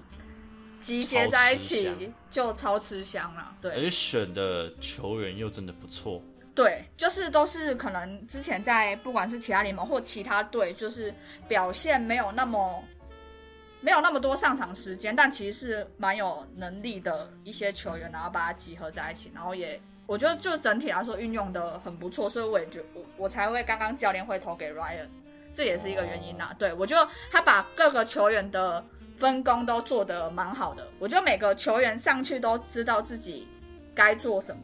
[0.80, 3.82] 集结在一起香，就超吃香了，对而。
[3.82, 6.22] 且选的球员又真的不错。
[6.56, 11.12] 对，就是都是可能之前在不管是其他联盟或其他队，就是
[11.48, 12.84] 表现没有那么
[13.82, 25.08] 没有那么多上场时间，但其实是蛮有能力的一些球员，然后把它集合在一起，然后也我觉得就整体来说运用的很不错，所以我也觉我我才会刚刚教练会投给 Ryan，
[25.54, 28.84] 这也是一个原因呐、对我觉得他把各个球员的
[29.16, 33.48] 分工都做得蛮好的，我觉得每个球员上去都知道自己
[33.94, 34.62] 该做什么。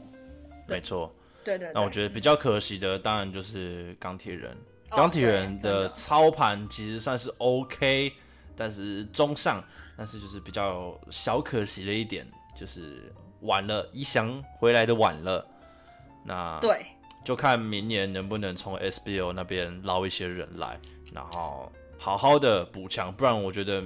[0.67, 1.13] 没错，
[1.43, 4.51] 对对对，那我觉得比较可惜的，当然就是钢铁人。
[4.51, 8.11] 哦钢铁人的操盘其实算是 OK，
[8.57, 9.63] 但是中上，
[9.95, 12.27] 但是就是比较小可惜的一点，
[12.57, 15.45] 就是晚了，一翔回来的晚了。
[16.25, 16.83] 那对。
[17.29, 20.79] 就看明年能不能从 SBO 那边捞一些人来，
[21.13, 23.83] 然后好好的补强，不然我觉得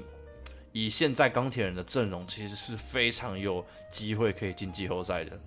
[0.71, 5.37] 以现在钢铁人的阵容，其实是非常有机会可以进季后赛的。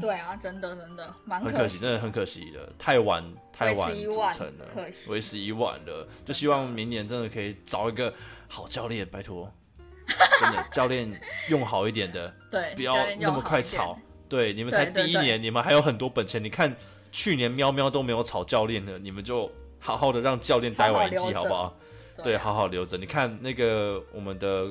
[0.00, 6.08] 对啊，真的真的蛮很可惜，真的很可惜的，太晚太晚了，可惜为时已晚了。
[6.24, 8.12] 就希望明年真的可以找一个
[8.48, 9.48] 好教练，拜托，
[10.40, 11.08] 真的教练
[11.50, 13.96] 用好一点的，对，不要那么快炒。。
[14.28, 16.42] 对，你们才第一年，你们还有很多本钱。
[16.42, 16.74] 你看
[17.14, 19.48] 去年喵喵都没有炒教练的，你们就
[19.78, 21.76] 好好的让教练待完一季，好不好？
[22.24, 22.96] 对，啊好好留着。
[22.98, 24.66] 你看那个我们的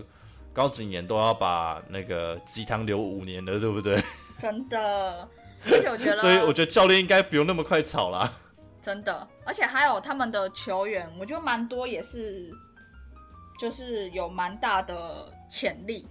[0.52, 3.98] 高景言都要把那个鸡汤留五年了，对不对？
[4.38, 5.26] 真的，
[5.72, 8.30] 而且我觉得，所以我觉得教练应该不用那么快炒啦。
[8.82, 12.52] 真的，而且还有他们的球员，我觉得蛮多也是，
[13.58, 16.06] 就是有蛮大的潜力。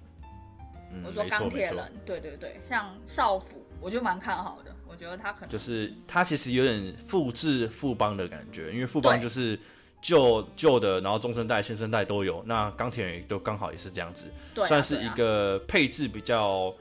[0.91, 4.72] 嗯，我说钢铁人，对对对，像少辅，我就蛮看好的。
[4.93, 9.59] 我觉得他可能就是他其实有点复制富邦的感觉，因为富邦就是
[10.03, 12.45] 旧旧的，然后中生代、新生代都有。
[12.47, 14.27] 那钢铁人也都刚好也是这样子，
[14.67, 16.75] 算是一个配置比较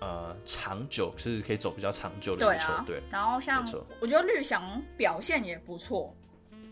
[0.00, 3.62] 呃长久，是可以走比较长久的一个球队。，然后像
[4.00, 6.16] 我觉得绿翔表现也不错，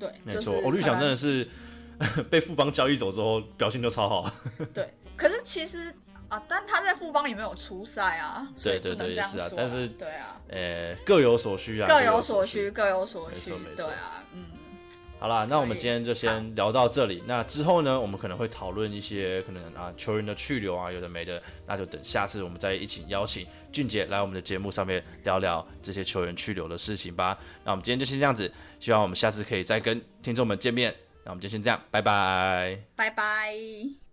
[0.00, 1.46] 对，就是没错，哦，绿翔真的是
[2.30, 4.32] 被富邦交易走之后，表现就超好。
[4.72, 5.92] 对，可是其实
[6.28, 12.70] 啊，但他在富邦也没有出赛啊，所以对对对是啊说但是对啊，呃，各有所需啊，各有有所需，。
[12.70, 14.46] 各有所需对啊，嗯，
[15.20, 17.22] 好啦，那我们今天就先聊到这里。
[17.26, 27.38] 那之后呢，我们可能会讨论一些可能啊球员的去留啊，有的没的，那就等下次我们再一起邀请俊杰来我们的节目上面聊聊这些球员去留的事情吧。
[27.64, 30.94] 那我们今天就先这样子，希望我们下次可以再跟听众们见面。
[31.24, 32.78] 那我们就先这样，拜拜。
[32.94, 34.05] 拜拜。